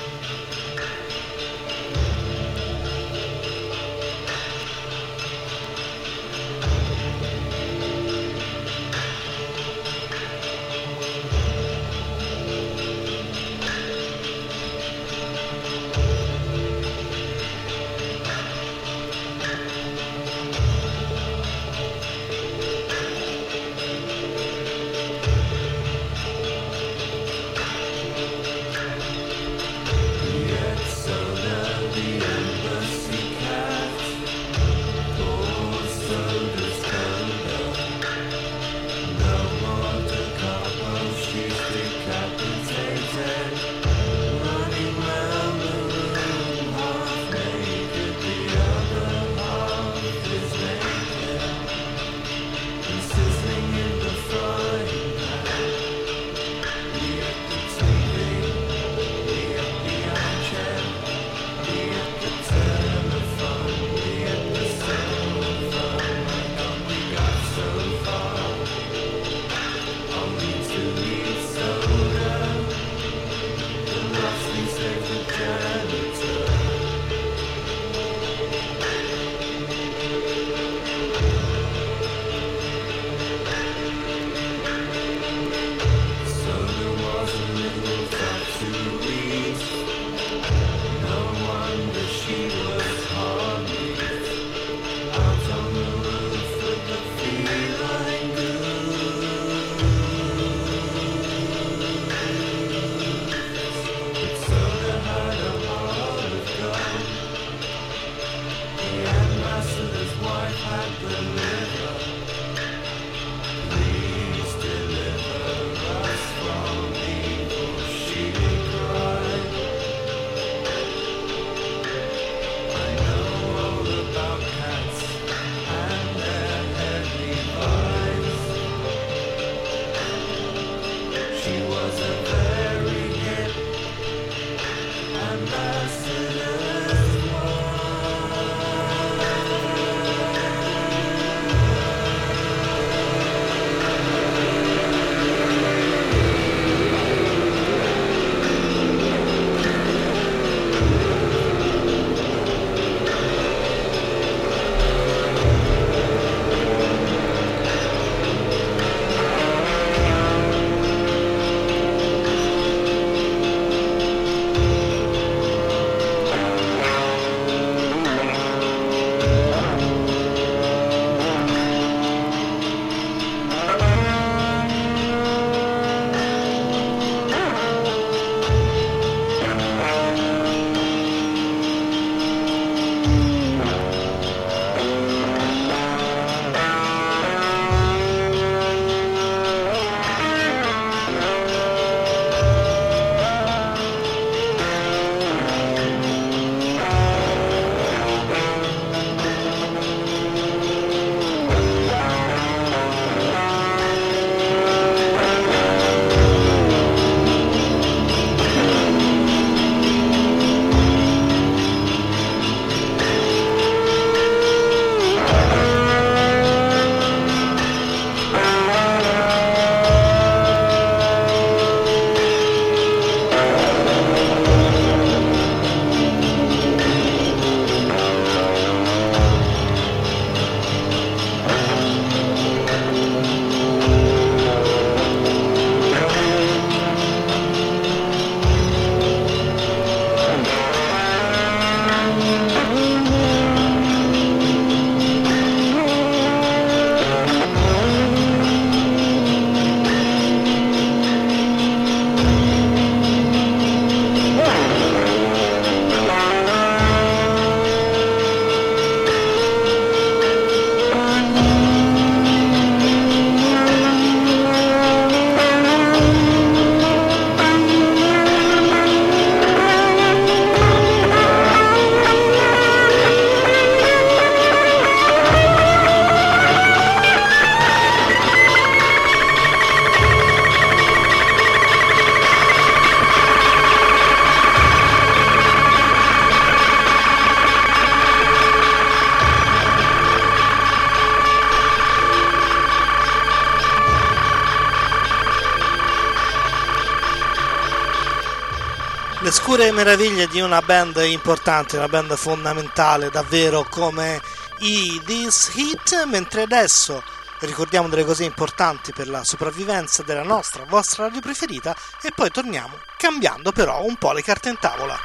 [299.95, 304.21] Meraviglie di una band importante, una band fondamentale davvero come
[304.59, 307.01] i This Hit, mentre adesso
[307.39, 312.77] ricordiamo delle cose importanti per la sopravvivenza della nostra, vostra radio preferita e poi torniamo
[312.97, 314.95] cambiando però un po' le carte in tavola.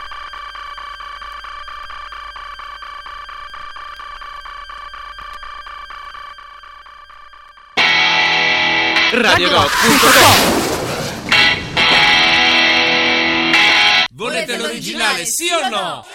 [9.13, 10.84] RadioRock.com
[14.45, 16.07] Volete l'originale, sì o no?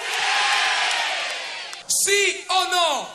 [1.87, 3.07] Sì o no?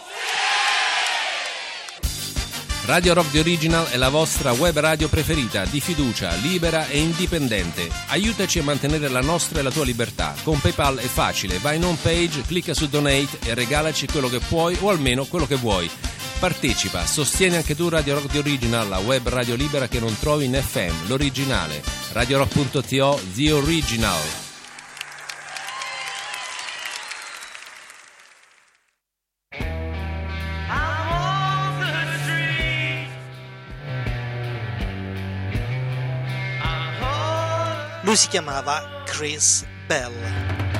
[2.86, 7.88] Radio Rock The Original è la vostra web radio preferita, di fiducia, libera e indipendente.
[8.08, 10.34] Aiutaci a mantenere la nostra e la tua libertà.
[10.42, 14.40] Con PayPal è facile, vai in home page, clicca su Donate e regalaci quello che
[14.40, 15.88] puoi o almeno quello che vuoi.
[16.40, 20.46] Partecipa, sostieni anche tu Radio Rock The Original, la web radio libera che non trovi
[20.46, 21.82] in FM, l'originale.
[22.10, 24.43] RadioRock.to The Original.
[38.14, 40.73] Lui si chiamava Chris Bell.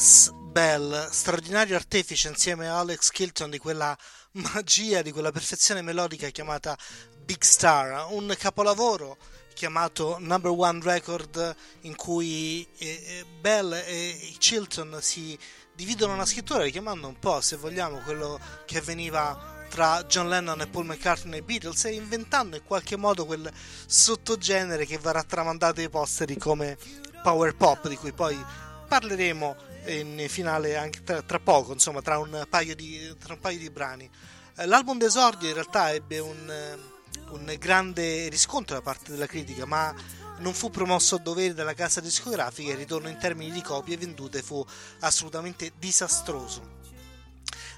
[0.00, 3.94] Chris Bell, straordinario artefice insieme a Alex Kilton di quella
[4.54, 6.74] magia, di quella perfezione melodica chiamata
[7.22, 9.18] Big Star, un capolavoro
[9.52, 15.38] chiamato Number One Record in cui eh, eh, Bell e Chilton si
[15.74, 20.66] dividono una scrittura richiamando un po', se vogliamo, quello che avveniva tra John Lennon e
[20.66, 23.52] Paul McCartney e Beatles e inventando in qualche modo quel
[23.84, 26.78] sottogenere che verrà tramandato ai posteri come
[27.22, 28.42] power pop di cui poi
[28.88, 33.70] parleremo in finale anche tra, tra poco insomma tra un paio di, un paio di
[33.70, 34.08] brani.
[34.56, 36.78] Eh, l'album d'esordio in realtà ebbe un, eh,
[37.30, 39.94] un grande riscontro da parte della critica ma
[40.38, 43.96] non fu promosso a dovere dalla casa discografica e il ritorno in termini di copie
[43.96, 44.64] vendute fu
[45.00, 46.78] assolutamente disastroso.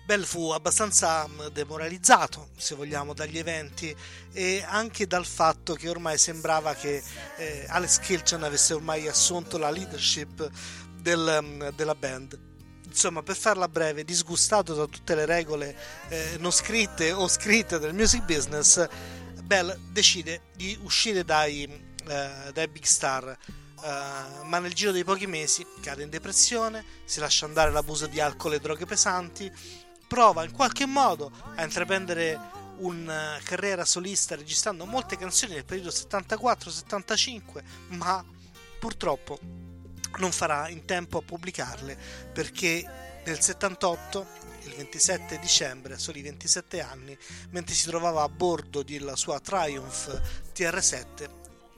[0.05, 3.95] Bell fu abbastanza mm, demoralizzato, se vogliamo, dagli eventi
[4.33, 7.01] e anche dal fatto che ormai sembrava che
[7.37, 10.51] eh, Alex Kilchen avesse ormai assunto la leadership
[11.03, 12.39] del, mm, della band.
[12.87, 15.77] Insomma, per farla breve, disgustato da tutte le regole
[16.09, 18.87] eh, non scritte o scritte del music business,
[19.45, 23.37] Bell decide di uscire dai, eh, dai Big Star.
[23.83, 28.21] Uh, ma nel giro di pochi mesi cade in depressione, si lascia andare l'abuso di
[28.21, 29.51] alcol e droghe pesanti
[30.07, 32.39] prova in qualche modo a intraprendere
[32.77, 38.25] una carriera solista registrando molte canzoni nel periodo 74-75, ma
[38.79, 39.39] purtroppo
[40.19, 41.97] non farà in tempo a pubblicarle
[42.33, 42.85] perché
[43.25, 44.27] nel 78,
[44.65, 47.17] il 27 dicembre, a soli 27 anni,
[47.51, 50.21] mentre si trovava a bordo della sua Triumph
[50.55, 51.29] TR7,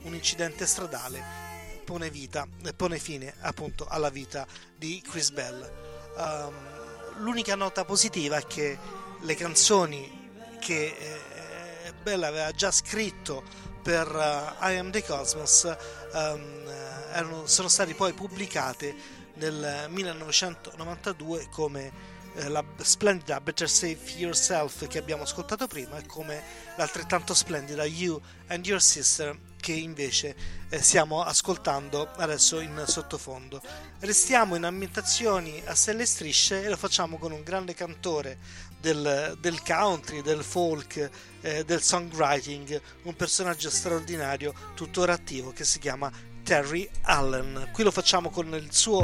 [0.03, 1.53] un incidente stradale
[1.85, 5.71] pone, vita, pone fine appunto alla vita di Chris Bell.
[6.17, 8.77] Um, l'unica nota positiva è che
[9.21, 10.23] le canzoni
[10.59, 13.43] che eh, Bella aveva già scritto
[13.81, 15.75] per uh, I Am the Cosmos
[16.13, 16.69] um,
[17.15, 18.93] erano, sono state poi pubblicate
[19.35, 21.91] nel 1992 come
[22.35, 26.43] eh, la splendida Better Save Yourself che abbiamo ascoltato prima e come
[26.75, 30.35] l'altrettanto splendida You and Your Sister che invece
[30.69, 33.61] eh, stiamo ascoltando adesso in sottofondo.
[33.99, 38.37] Restiamo in ambientazioni a stelle strisce e lo facciamo con un grande cantore
[38.79, 41.09] del, del country, del folk,
[41.41, 46.11] eh, del songwriting, un personaggio straordinario, tuttora attivo, che si chiama
[46.45, 47.69] Terry Allen.
[47.71, 48.99] Qui lo facciamo con il suo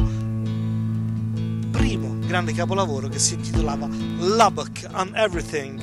[1.72, 5.82] primo grande capolavoro che si intitolava Lubbock on Everything.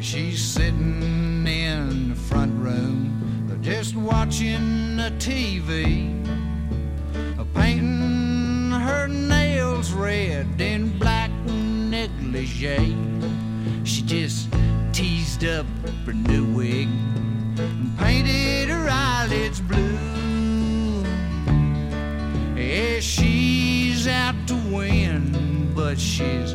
[0.00, 6.08] She's sitting in the front room just watching the TV,
[7.52, 12.96] painting her nails red in black negligee.
[13.84, 14.48] She just
[14.92, 15.66] teased up
[16.06, 16.88] her new wig
[17.58, 19.98] and painted her eyelids blue.
[22.58, 26.54] Yeah, she's out to win, but she's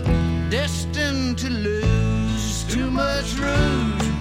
[0.50, 2.66] destined to lose.
[2.66, 4.13] Too much rouge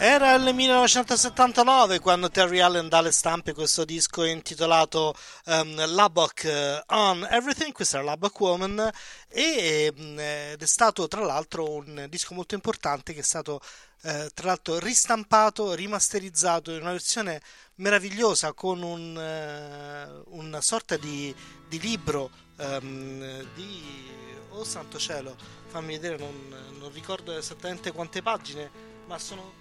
[0.00, 5.12] Era il 1979 quando Terry Allen dà alle stampe questo disco intitolato
[5.46, 8.90] um, Lubbock eh, on Everything, questa era Lubbock Woman,
[9.28, 13.60] e, mm, ed è stato tra l'altro un disco molto importante che è stato
[14.02, 17.42] eh, tra l'altro ristampato, rimasterizzato in una versione
[17.76, 21.34] meravigliosa con un, uh, una sorta di,
[21.68, 24.06] di libro um, di...
[24.50, 25.36] Oh santo cielo,
[25.66, 29.52] fammi vedere, non, non ricordo esattamente quante pagine ma sono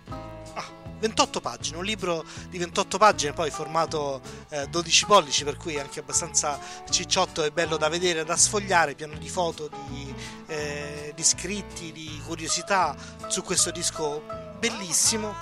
[0.55, 5.79] ah, 28 pagine, un libro di 28 pagine, poi formato eh, 12 pollici, per cui
[5.79, 10.13] anche abbastanza cicciotto e bello da vedere, da sfogliare, pieno di foto, di,
[10.47, 12.95] eh, di scritti, di curiosità
[13.27, 14.21] su questo disco
[14.59, 15.33] bellissimo.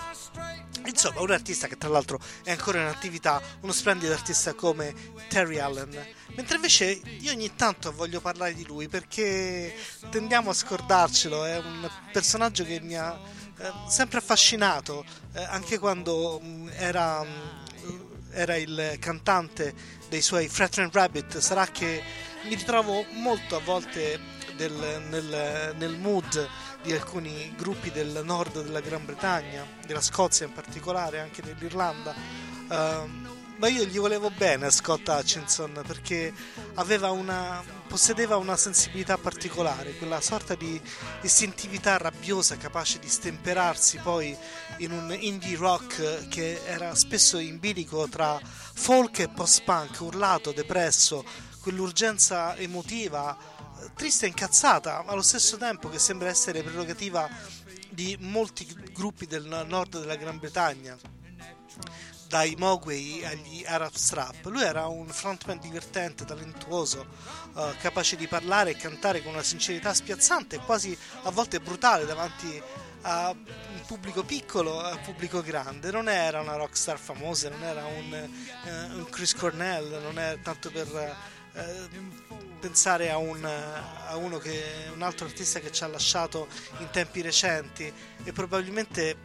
[0.85, 4.93] Insomma, un artista che tra l'altro è ancora in attività, uno splendido artista come
[5.29, 5.89] Terry Allen.
[6.35, 9.73] Mentre invece io ogni tanto voglio parlare di lui perché
[10.11, 13.17] tendiamo a scordarcelo, è un personaggio che mi ha
[13.57, 18.01] eh, sempre affascinato, eh, anche quando mh, mm, era, mh, mm,
[18.31, 19.73] era, il cantante
[20.09, 22.03] dei suoi Fratrin Rabbit, sarà che
[22.43, 24.19] mi ritrovo molto a volte
[24.55, 26.47] del, nel, nel mood
[26.83, 32.13] di alcuni gruppi del nord della Gran Bretagna, della Scozia in particolare, anche dell'Irlanda.
[32.67, 36.33] Uh, ma io gli volevo bene a Scott Hutchinson perché
[36.75, 40.79] una, possedeva una sensibilità particolare, quella sorta di
[41.21, 44.35] istintività rabbiosa capace di stemperarsi poi
[44.77, 51.23] in un indie rock che era spesso in bilico tra folk e post-punk, urlato, depresso,
[51.61, 53.37] quell'urgenza emotiva,
[53.95, 57.29] triste e incazzata, ma allo stesso tempo che sembra essere prerogativa
[57.89, 60.97] di molti gruppi del nord della Gran Bretagna
[62.27, 64.45] dai Mogwai agli Arab Strap.
[64.45, 67.05] Lui era un frontman divertente, talentuoso,
[67.53, 72.05] uh, capace di parlare e cantare con una sincerità spiazzante e quasi a volte brutale
[72.05, 72.61] davanti
[73.07, 75.91] a un pubblico piccolo a un pubblico grande.
[75.91, 78.29] Non era una rockstar famosa, non era un,
[78.63, 82.23] uh, un Chris Cornell, non è tanto per uh,
[82.59, 86.47] pensare a, un, a uno che un altro artista che ci ha lasciato
[86.79, 87.91] in tempi recenti
[88.23, 89.15] e probabilmente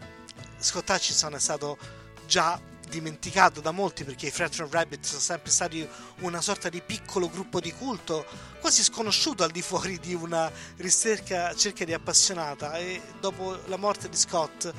[0.59, 1.79] Scott Hutchison è stato
[2.27, 2.61] già
[2.91, 5.89] dimenticato da molti perché i Fratron Rabbit sono sempre stati
[6.19, 8.27] una sorta di piccolo gruppo di culto
[8.61, 12.77] quasi sconosciuto al di fuori di una ricerca cerca di appassionata.
[12.77, 14.71] E dopo la morte di Scott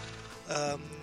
[0.48, 1.00] um,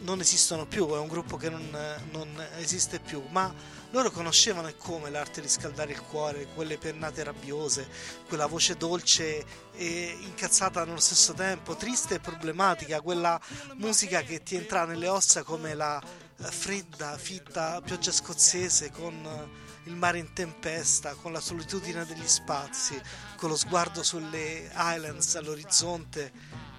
[0.00, 1.68] non esistono più, è un gruppo che non,
[2.10, 2.28] non
[2.58, 3.52] esiste più, ma
[3.92, 7.86] loro conoscevano e come l'arte di scaldare il cuore, quelle pennate rabbiose,
[8.26, 13.40] quella voce dolce e incazzata nello stesso tempo, triste e problematica, quella
[13.74, 16.02] musica che ti entra nelle ossa come la
[16.36, 19.50] fredda, fitta pioggia scozzese con
[19.84, 23.00] il mare in tempesta, con la solitudine degli spazi,
[23.36, 26.32] con lo sguardo sulle islands all'orizzonte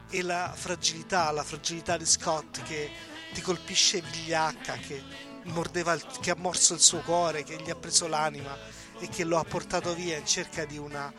[0.09, 2.89] e la fragilità, la fragilità di Scott che
[3.33, 7.75] ti colpisce vigliacca che, mordeva il, che ha morso il suo cuore, che gli ha
[7.75, 8.57] preso l'anima
[8.99, 11.11] e che lo ha portato via in cerca di una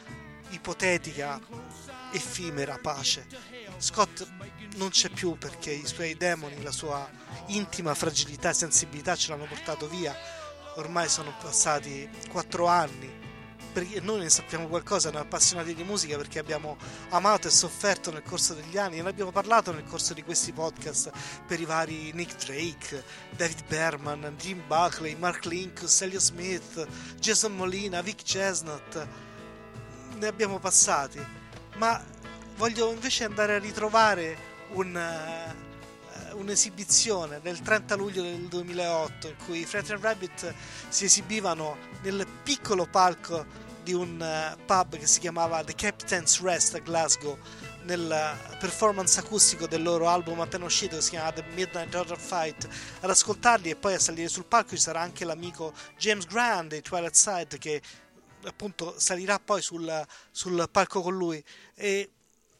[0.50, 1.40] ipotetica,
[2.12, 3.26] effimera pace.
[3.78, 4.26] Scott
[4.76, 7.08] non c'è più perché i suoi demoni, la sua
[7.46, 10.16] intima fragilità e sensibilità ce l'hanno portato via.
[10.76, 13.23] Ormai sono passati quattro anni
[13.74, 16.76] perché noi ne sappiamo qualcosa, noi appassionati di musica perché abbiamo
[17.08, 21.10] amato e sofferto nel corso degli anni ne abbiamo parlato nel corso di questi podcast
[21.44, 23.02] per i vari Nick Drake,
[23.36, 26.86] David Berman, Jim Buckley, Mark Link, Celia Smith,
[27.18, 29.08] Jason Molina, Vic Chestnut.
[30.18, 31.20] Ne abbiamo passati,
[31.74, 32.00] ma
[32.56, 34.38] voglio invece andare a ritrovare
[34.74, 40.54] un, uh, un'esibizione del 30 luglio del 2008 in cui Fred and Rabbit
[40.88, 46.74] si esibivano nel piccolo palco di un uh, pub che si chiamava The Captain's Rest
[46.74, 47.38] a Glasgow
[47.84, 52.66] nel performance acustico del loro album appena uscito che si chiama The Midnight Order Fight.
[53.00, 56.82] Ad ascoltarli e poi a salire sul palco ci sarà anche l'amico James Grant dei
[56.82, 57.80] Twilight Side che
[58.44, 61.42] appunto salirà poi sul, sul palco con lui.
[61.74, 62.10] E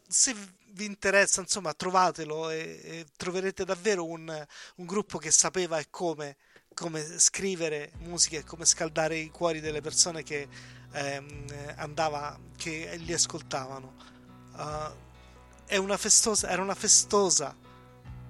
[0.07, 0.35] se
[0.74, 4.47] vi interessa insomma trovatelo e, e troverete davvero un,
[4.77, 6.36] un, gruppo che sapeva e come,
[6.74, 10.48] come scrivere musica e come scaldare i cuori delle persone che
[10.95, 13.95] ehm, andava, che li ascoltavano.
[14.57, 15.03] Uh,
[15.81, 17.55] una festosa, era una festosa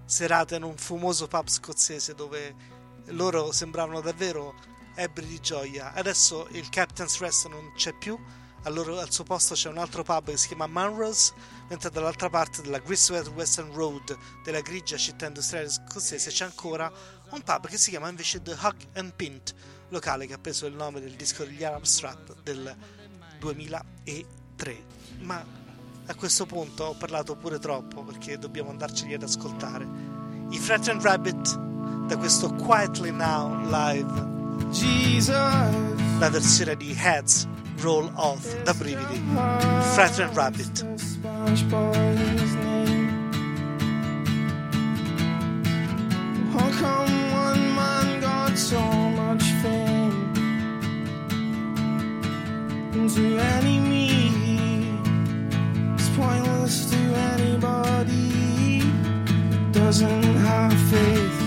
[0.04, 2.54] serata in un fumoso pub scozzese dove
[3.06, 4.54] loro sembravano davvero
[4.94, 5.92] ebbri di gioia.
[5.92, 8.18] Adesso il Captain's Rest non c'è più,
[8.62, 11.32] al, al suo posto c'è un altro pub che si chiama Munros,
[11.68, 16.90] mentre dall'altra parte della Griswold Western Road della grigia città industriale scozzese c'è ancora
[17.30, 19.54] un pub che si chiama invece The Hug and Pint,
[19.94, 22.74] locale che ha preso il nome del disco degli Arab Strap del
[23.38, 24.84] 2003.
[25.20, 25.42] Ma
[26.06, 29.86] a questo punto ho parlato pure troppo perché dobbiamo andarceli ad ascoltare.
[30.50, 31.58] I Frat and Rabbit
[32.06, 35.28] da questo Quietly Now live, Jesus,
[36.18, 37.46] la versione di Heads
[37.78, 39.22] Roll Off da brividi.
[39.92, 40.94] Frat and Rabbit.
[40.98, 41.94] SpongeBob
[48.54, 49.53] his
[52.94, 54.30] to any me,
[55.94, 58.82] it's pointless to anybody
[59.72, 61.43] doesn't have faith.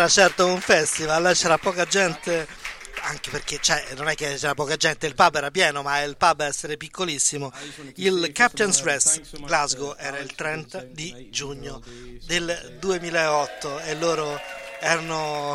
[0.00, 2.48] Era certo un festival, c'era poca gente,
[3.02, 6.16] anche perché cioè, non è che c'era poca gente, il pub era pieno, ma il
[6.16, 7.52] pub essere piccolissimo.
[7.96, 11.82] Il Captain's Rest Glasgow era il 30 di giugno
[12.24, 14.40] del 2008 e loro
[14.80, 15.54] erano,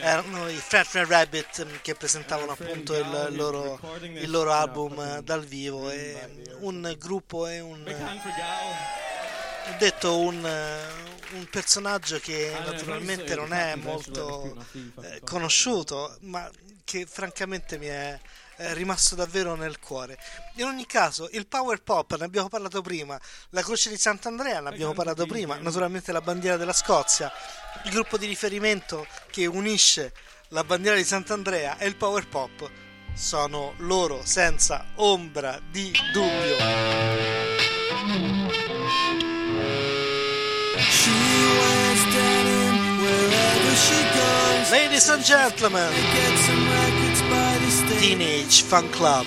[0.00, 5.90] erano i Fat Red Rabbit che presentavano appunto il loro, il loro album dal vivo
[5.90, 7.82] e un gruppo e un
[9.68, 14.56] ho detto un, eh, un personaggio che naturalmente non è molto
[15.02, 16.48] eh, conosciuto, ma
[16.84, 18.18] che francamente mi è
[18.58, 20.18] eh, rimasto davvero nel cuore.
[20.54, 23.20] In ogni caso, il Power Pop ne abbiamo parlato prima,
[23.50, 27.30] la Croce di Sant'Andrea ne abbiamo parlato prima, naturalmente la bandiera della Scozia,
[27.84, 30.12] il gruppo di riferimento che unisce
[30.50, 32.70] la bandiera di Sant'Andrea e il Power Pop
[33.14, 37.55] sono loro senza ombra di dubbio.
[44.14, 44.72] Goes.
[44.72, 48.18] Ladies and gentlemen, Get some records by the station.
[48.18, 49.26] Teenage Fan Club.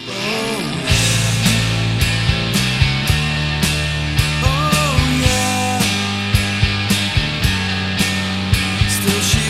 [8.99, 9.49] Still she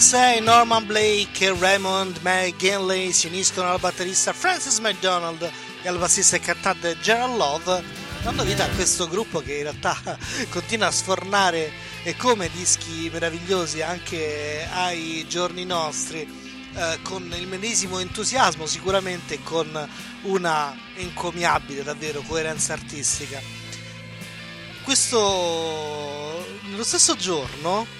[0.00, 5.42] Nell'86 Norman Blake e Raymond McGinley si uniscono al batterista Francis McDonald
[5.82, 7.84] e al bassista e cantante Gerald Love,
[8.22, 9.94] dando vita a questo gruppo che in realtà
[10.48, 11.70] continua a sfornare
[12.02, 16.26] e come dischi meravigliosi anche ai giorni nostri,
[16.74, 19.86] eh, con il medesimo entusiasmo sicuramente con
[20.22, 23.38] una encomiabile davvero coerenza artistica.
[24.82, 27.99] Questo nello stesso giorno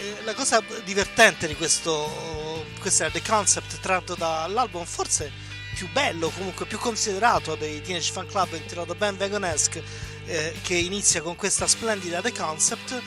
[0.00, 5.30] eh, la cosa divertente di questo questo era The Concept tratto dall'album forse
[5.74, 9.82] più bello comunque più considerato dei Teenage Fan Club intitolato Band Vagonesque
[10.26, 13.02] eh, che inizia con questa splendida The Concept.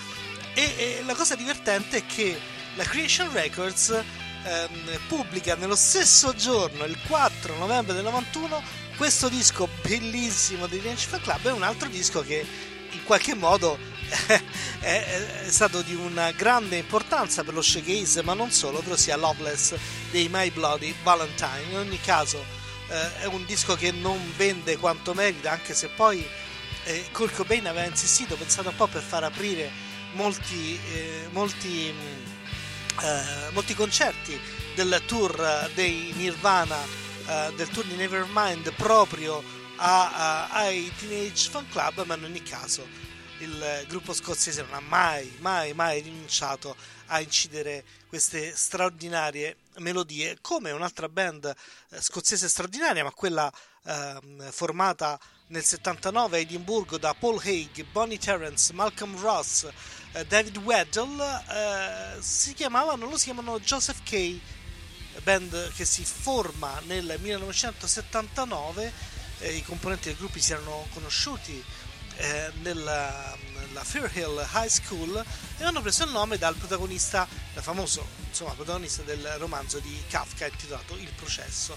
[0.53, 2.37] E, e la cosa divertente è che
[2.75, 3.89] la Creation Records
[4.43, 8.61] ehm, pubblica nello stesso giorno, il 4 novembre del 91,
[8.97, 12.45] questo disco bellissimo di Range Fan Club e un altro disco che
[12.91, 13.77] in qualche modo
[14.80, 19.15] è, è stato di una grande importanza per lo shoegaze, ma non solo, ovvero sia
[19.18, 19.76] Loveless
[20.11, 21.64] dei My Bloody Valentine.
[21.69, 22.44] In ogni caso
[22.90, 26.26] eh, è un disco che non vende quanto merita, anche se poi
[26.85, 29.72] eh, Kurt Cobain aveva insistito, pensato un po' per far aprire
[30.14, 31.88] molti, eh, molti,
[33.02, 34.40] eh, molti concerti
[34.76, 36.77] del tour dei Nirvana,
[37.27, 39.44] eh, del tour di Nevermind proprio
[39.77, 42.85] a- a- ai Teenage Fan Club, ma in ogni caso
[43.43, 46.75] il gruppo scozzese non ha mai, mai, mai rinunciato
[47.07, 51.53] a incidere queste straordinarie melodie, come un'altra band
[51.89, 53.51] eh, scozzese straordinaria, ma quella
[53.85, 59.67] ehm, formata nel 79 a Edimburgo da Paul Haig, Bonnie Terrence, Malcolm Ross,
[60.13, 64.39] eh, David Weddle, eh, si chiamavano, loro si chiamano Joseph Kay,
[65.21, 68.91] band che si forma nel 1979,
[69.39, 71.63] eh, i componenti del gruppo si erano conosciuti
[72.18, 75.23] eh, nella, nella Fair Hill High School
[75.57, 80.48] e hanno preso il nome dal protagonista, dal famoso insomma, protagonista del romanzo di Kafka
[80.48, 81.76] intitolato Il processo.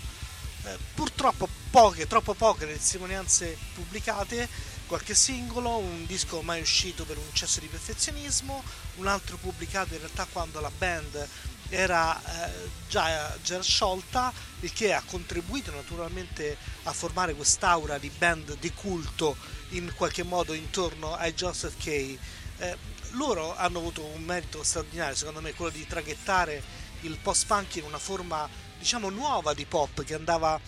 [0.65, 4.49] Eh, purtroppo poche, troppo poche testimonianze pubblicate,
[4.87, 8.63] qualche singolo, un disco mai uscito per un eccesso di perfezionismo,
[8.97, 11.29] un altro pubblicato in realtà quando la band
[11.69, 18.57] era eh, già, già sciolta, il che ha contribuito naturalmente a formare quest'aura di band
[18.59, 19.37] di culto
[19.71, 22.19] in qualche modo intorno ai Joseph Kay.
[22.59, 22.77] Eh,
[23.13, 26.63] loro hanno avuto un merito straordinario, secondo me, quello di traghettare
[27.01, 28.49] il post-punk in una forma,
[28.79, 30.59] diciamo, nuova di pop che andava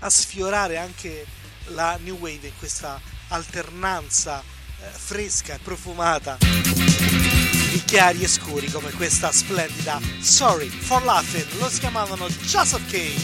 [0.00, 1.26] a sfiorare anche
[1.68, 8.90] la new wave in questa alternanza eh, fresca e profumata di chiari e scuri come
[8.92, 11.46] questa splendida Sorry for Laughing.
[11.58, 13.14] Lo chiamavano Joseph Kay.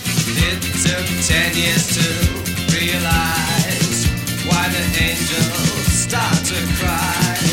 [4.53, 7.52] Why the angels start to cry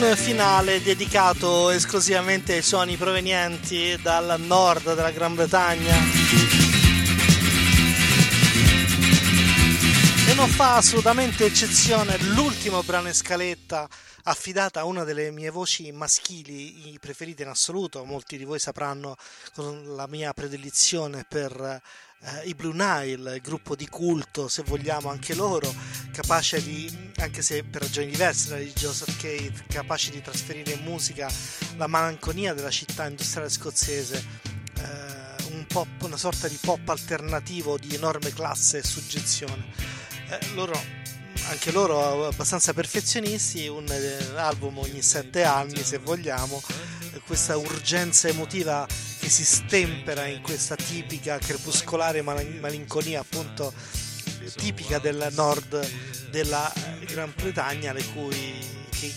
[0.00, 5.94] Finale dedicato esclusivamente ai suoni provenienti dal nord della Gran Bretagna.
[10.26, 13.86] E non fa assolutamente eccezione l'ultimo brano in scaletta
[14.24, 18.04] affidata a una delle mie voci maschili preferite in assoluto.
[18.04, 19.16] Molti di voi sapranno
[19.94, 21.80] la mia predilizione per
[22.22, 25.72] eh, i Blue Nile, il gruppo di culto, se vogliamo anche loro,
[26.12, 30.82] capace di, anche se per ragioni diverse da di Joseph Cade, capace di trasferire in
[30.82, 31.30] musica
[31.76, 34.24] la malinconia della città industriale scozzese.
[34.78, 39.64] eh, un pop, una sorta di pop alternativo di enorme classe e suggezione.
[40.28, 40.80] Eh, loro,
[41.48, 48.28] anche loro abbastanza perfezionisti, un eh, album ogni sette anni se vogliamo, eh, questa urgenza
[48.28, 48.86] emotiva
[49.18, 53.72] che si stempera in questa tipica crepuscolare mal- malinconia appunto
[54.56, 55.88] tipica del nord
[56.30, 56.72] della
[57.06, 58.54] Gran Bretagna, le cui,
[58.90, 59.12] che,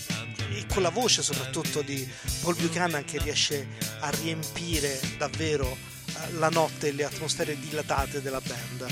[0.50, 2.08] e con la voce soprattutto di
[2.42, 3.66] Paul Buchanan che riesce
[4.00, 8.86] a riempire davvero eh, la notte e le atmosfere dilatate della band.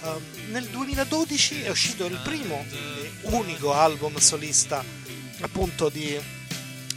[0.00, 4.84] Um, nel 2012 è uscito il primo e unico album solista
[5.40, 6.18] appunto di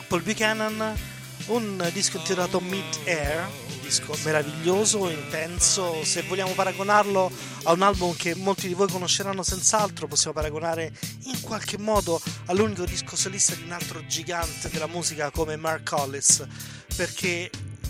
[0.07, 0.95] Paul Buchanan,
[1.47, 7.31] un disco intitolato Mid Air, un disco meraviglioso, intenso, se vogliamo paragonarlo
[7.63, 10.91] a un album che molti di voi conosceranno senz'altro, possiamo paragonare
[11.23, 16.45] in qualche modo all'unico disco solista di un altro gigante della musica come Mark Hollis,
[16.95, 17.49] perché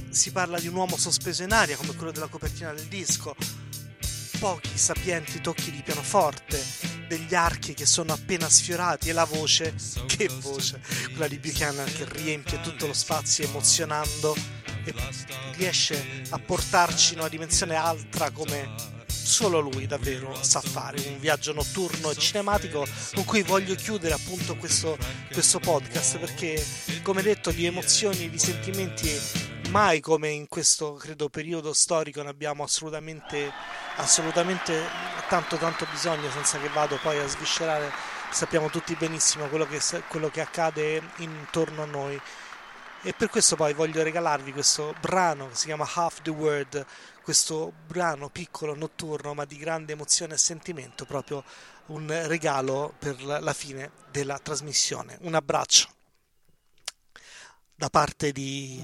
[0.09, 3.35] si parla di un uomo sospeso in aria come quello della copertina del disco,
[4.39, 9.73] pochi sapienti tocchi di pianoforte, degli archi che sono appena sfiorati e la voce,
[10.05, 10.79] che voce,
[11.09, 14.35] quella di Buchanan che riempie tutto lo spazio emozionando
[14.83, 14.93] e
[15.55, 18.95] riesce a portarci in una dimensione altra come
[19.27, 24.55] solo lui davvero sa fare, un viaggio notturno e cinematico con cui voglio chiudere appunto
[24.55, 24.97] questo,
[25.31, 26.65] questo podcast perché
[27.03, 29.09] come detto di emozioni di sentimenti
[29.69, 33.51] mai come in questo credo periodo storico ne abbiamo assolutamente
[33.97, 34.81] assolutamente
[35.27, 37.91] tanto tanto bisogno senza che vado poi a sviscerare.
[38.29, 42.19] Sappiamo tutti benissimo quello che, quello che accade intorno a noi.
[43.03, 46.85] E per questo poi voglio regalarvi questo brano che si chiama Half the Word
[47.27, 51.43] questo brano piccolo notturno ma di grande emozione e sentimento proprio
[51.87, 55.17] un regalo per la fine della trasmissione.
[55.21, 55.96] Un abbraccio
[57.77, 58.83] da parte di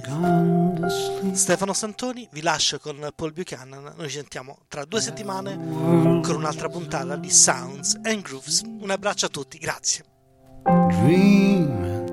[1.32, 2.28] Stefano Santoni.
[2.32, 3.94] Vi lascio con Paul Buchanan.
[3.98, 8.62] Noi ci sentiamo tra due settimane con un'altra puntata di Sounds and Grooves.
[8.62, 10.06] Un abbraccio a tutti grazie.
[10.64, 12.04] Dreaming